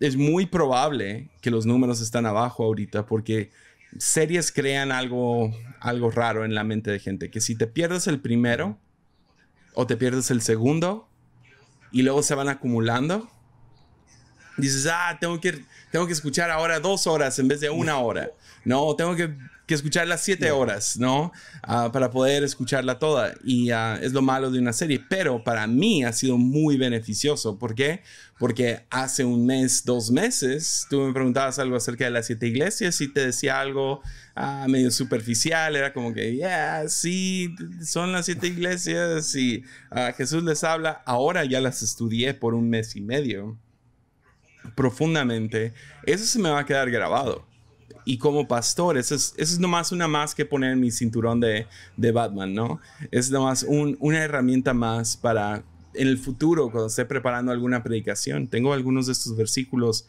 [0.00, 3.50] es muy probable que los números están abajo ahorita porque
[3.98, 8.18] series crean algo, algo raro en la mente de gente, que si te pierdes el
[8.18, 8.78] primero
[9.74, 11.06] o te pierdes el segundo
[11.92, 13.30] y luego se van acumulando,
[14.58, 18.30] dices, ah, tengo que, tengo que escuchar ahora dos horas en vez de una hora.
[18.64, 19.34] No, tengo que
[19.68, 21.30] que escuchar las siete horas, ¿no?
[21.62, 23.34] Ah, para poder escucharla toda.
[23.44, 24.98] Y ah, es lo malo de una serie.
[25.10, 27.58] Pero para mí ha sido muy beneficioso.
[27.58, 28.00] ¿Por qué?
[28.38, 32.98] Porque hace un mes, dos meses, tú me preguntabas algo acerca de las siete iglesias
[33.02, 34.00] y te decía algo
[34.34, 35.76] ah, medio superficial.
[35.76, 37.54] Era como que, yeah, sí,
[37.84, 39.64] son las siete iglesias y
[40.16, 41.02] Jesús les habla.
[41.04, 43.58] Ahora ya las estudié por un mes y medio
[44.74, 45.72] profundamente.
[46.04, 47.48] Eso se me va a quedar grabado
[48.08, 51.40] y como pastor, eso es, eso es nomás una más que poner en mi cinturón
[51.40, 51.66] de,
[51.98, 52.80] de Batman, ¿no?
[53.10, 55.62] Es nomás un, una herramienta más para
[55.92, 58.48] en el futuro, cuando esté preparando alguna predicación.
[58.48, 60.08] Tengo algunos de estos versículos,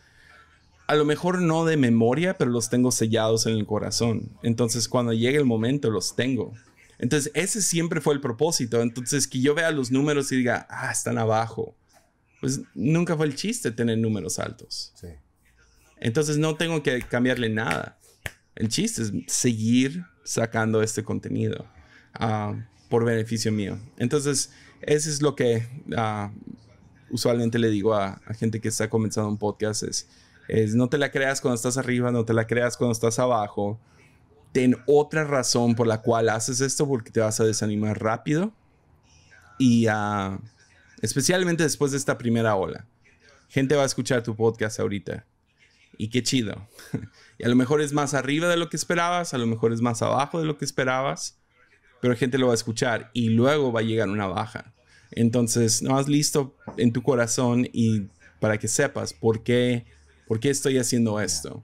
[0.87, 4.29] a lo mejor no de memoria, pero los tengo sellados en el corazón.
[4.43, 6.53] Entonces, cuando llegue el momento, los tengo.
[6.99, 8.81] Entonces, ese siempre fue el propósito.
[8.81, 11.75] Entonces, que yo vea los números y diga, ah, están abajo.
[12.41, 14.93] Pues nunca fue el chiste tener números altos.
[14.95, 15.07] Sí.
[15.97, 17.97] Entonces no tengo que cambiarle nada.
[18.55, 21.65] El chiste es seguir sacando este contenido
[22.13, 22.55] ah,
[22.89, 23.79] por beneficio mío.
[23.97, 25.67] Entonces, eso es lo que
[25.97, 26.31] ah,
[27.09, 29.83] usualmente le digo a, gente que está comenzando un podcast.
[29.83, 30.07] Es,
[30.47, 33.79] es no te la creas cuando estás arriba, no te la creas cuando estás abajo.
[34.51, 38.53] Ten otra razón por la cual haces esto porque te vas a desanimar rápido.
[39.57, 40.39] Y ah,
[41.01, 42.87] especialmente después de esta primera ola.
[43.49, 45.25] Gente va a escuchar tu podcast ahorita
[45.97, 46.67] y qué chido.
[47.37, 49.81] y a lo mejor es más arriba de lo que esperabas, a lo mejor es
[49.81, 51.37] más abajo de lo que esperabas,
[52.01, 54.73] pero gente lo va a escuchar y luego va a llegar una baja.
[55.11, 58.07] Entonces, no has listo en tu corazón y
[58.39, 59.85] para que sepas por qué,
[60.27, 61.63] por qué estoy haciendo esto.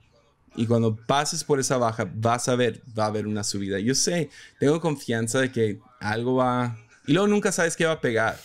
[0.54, 3.78] Y cuando pases por esa baja, vas a ver, va a haber una subida.
[3.78, 6.76] Yo sé, tengo confianza de que algo va...
[7.06, 8.38] Y luego nunca sabes qué va a pegar.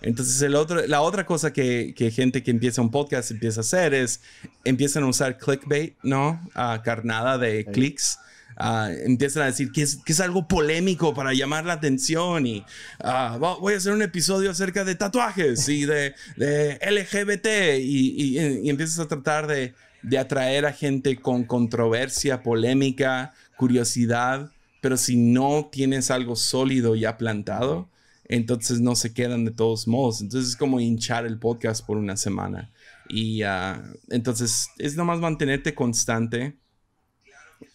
[0.00, 3.62] Entonces, el otro, la otra cosa que, que, gente que empieza un podcast empieza a
[3.62, 4.20] hacer es
[4.64, 6.40] empiezan a usar clickbait, ¿no?
[6.54, 8.18] Uh, carnada de clics.
[8.60, 12.64] Uh, empiezan a decir que es, que es, algo polémico para llamar la atención y
[13.04, 18.38] uh, voy a hacer un episodio acerca de tatuajes y de, de LGBT y, y,
[18.64, 25.16] y, empiezas a tratar de, de atraer a gente con controversia, polémica, curiosidad, pero si
[25.16, 27.88] no tienes algo sólido ya plantado,
[28.28, 30.20] entonces no se quedan de todos modos.
[30.20, 32.70] Entonces es como hinchar el podcast por una semana.
[33.08, 36.56] Y ah, entonces es nomás mantenerte constante.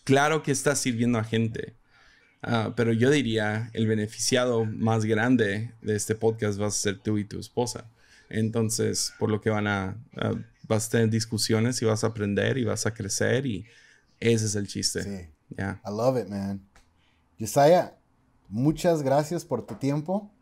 [0.04, 1.76] Claro que estás sirviendo a gente,
[2.44, 7.18] ah, pero yo diría el beneficiado más grande de este podcast vas a ser tú
[7.18, 7.90] y tu esposa.
[8.30, 9.98] Entonces, por lo que van a,
[10.68, 13.66] vas a tener discusiones y vas a aprender y vas a crecer y
[14.20, 15.04] ese es el chiste.
[15.04, 15.56] Sí.
[15.58, 15.82] Yeah.
[15.86, 16.62] I love it, man.
[17.40, 17.94] Josiah,
[18.50, 20.33] muchas gracias por tu tiempo.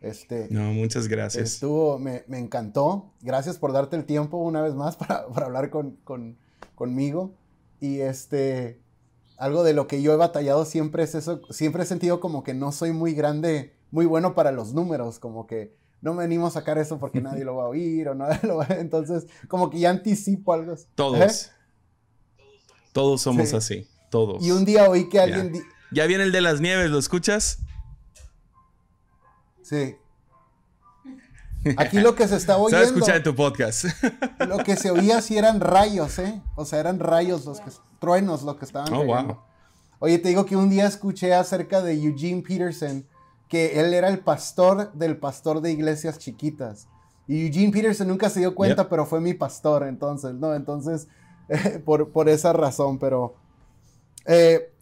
[0.00, 1.54] Este, no, muchas gracias.
[1.54, 3.12] Estuvo, me, me, encantó.
[3.20, 6.38] Gracias por darte el tiempo una vez más para, para hablar con, con,
[6.74, 7.34] conmigo.
[7.80, 8.80] Y este,
[9.36, 12.54] algo de lo que yo he batallado siempre es eso, siempre he sentido como que
[12.54, 16.50] no soy muy grande, muy bueno para los números, como que no me animo a
[16.50, 18.74] sacar eso porque nadie lo va a oír o nadie lo va a...
[18.74, 20.74] Entonces, como que ya anticipo algo.
[20.94, 21.20] Todos.
[21.20, 21.50] ¿Eh?
[22.92, 24.44] Todos somos así, todos.
[24.44, 25.52] Y un día oí que alguien...
[25.90, 27.60] Ya viene el de las nieves, ¿lo escuchas?
[29.68, 29.96] Sí.
[31.76, 32.82] Aquí lo que se estaba oyendo.
[32.82, 33.84] Se escuchar en tu podcast.
[34.48, 36.40] Lo que se oía sí eran rayos, ¿eh?
[36.54, 37.70] O sea, eran rayos los que.
[37.98, 38.92] truenos los que estaban.
[38.94, 39.38] Oh, wow.
[39.98, 43.04] Oye, te digo que un día escuché acerca de Eugene Peterson,
[43.48, 46.86] que él era el pastor del pastor de iglesias chiquitas.
[47.26, 50.54] Y Eugene Peterson nunca se dio cuenta, pero fue mi pastor, entonces, ¿no?
[50.54, 51.08] Entonces,
[51.84, 53.34] por, por, esa razón, pero.
[54.24, 54.72] Eh,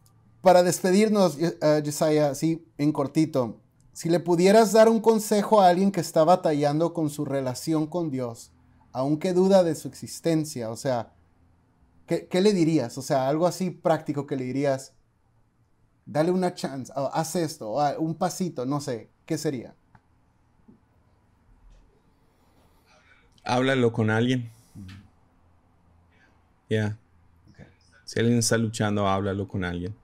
[0.42, 3.56] para despedirnos, uh, Josiah, sí, en cortito
[3.96, 8.10] si le pudieras dar un consejo a alguien que está batallando con su relación con
[8.10, 8.52] Dios,
[8.92, 11.14] aunque duda de su existencia, o sea,
[12.06, 12.98] ¿qué, le dirías?
[12.98, 14.92] O sea, algo así práctico que le dirías,
[16.04, 19.74] dale una chance, haz esto, un pasito, no sé, ¿qué sería?
[23.44, 24.50] Háblalo con alguien.
[26.68, 26.98] Ya.
[28.04, 29.94] Si alguien está luchando, háblalo con alguien.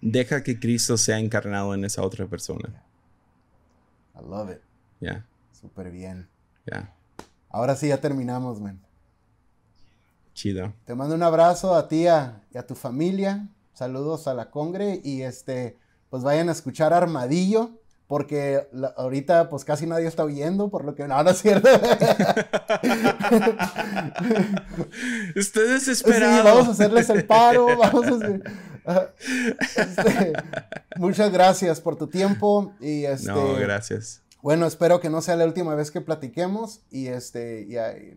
[0.00, 2.82] Deja que Cristo sea encarnado en esa otra persona.
[4.14, 4.62] I love it.
[5.00, 5.24] Yeah.
[5.52, 6.28] Súper bien.
[6.66, 6.94] Yeah.
[7.50, 8.80] Ahora sí ya terminamos, man.
[10.34, 10.72] Chido.
[10.84, 13.48] Te mando un abrazo a ti y a tu familia.
[13.72, 15.78] Saludos a la Congre y este,
[16.10, 17.70] pues vayan a escuchar Armadillo
[18.06, 21.68] porque ahorita pues casi nadie está oyendo, por lo que no, no es cierto.
[25.34, 26.42] Estoy desesperado.
[26.42, 28.42] Sí, vamos a hacerles el paro, vamos a hacer...
[28.84, 30.32] Este,
[30.96, 33.28] muchas gracias por tu tiempo y este...
[33.28, 34.22] No, gracias.
[34.42, 37.76] Bueno, espero que no sea la última vez que platiquemos y este, y,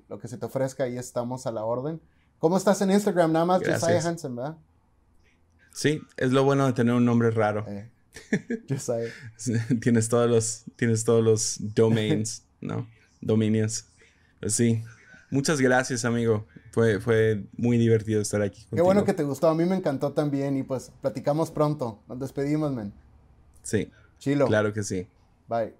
[0.09, 2.01] lo que se te ofrezca, ahí estamos a la orden.
[2.39, 3.31] ¿Cómo estás en Instagram?
[3.31, 4.57] Nada más Josiah Hansen, ¿verdad?
[5.71, 7.65] Sí, es lo bueno de tener un nombre raro.
[7.67, 7.89] Eh,
[8.69, 9.09] Josiah.
[9.81, 12.87] tienes todos los, tienes todos los domains, ¿no?
[13.21, 13.85] Dominions.
[14.41, 14.83] Pues sí.
[15.29, 16.45] Muchas gracias, amigo.
[16.77, 18.59] Fue, fue muy divertido estar aquí.
[18.59, 18.75] Contigo.
[18.75, 19.47] Qué bueno que te gustó.
[19.47, 20.55] A mí me encantó también.
[20.57, 22.03] Y pues platicamos pronto.
[22.07, 22.93] Nos despedimos, men.
[23.63, 23.89] Sí.
[24.19, 24.45] Chilo.
[24.45, 25.07] Claro que sí.
[25.47, 25.73] Bye.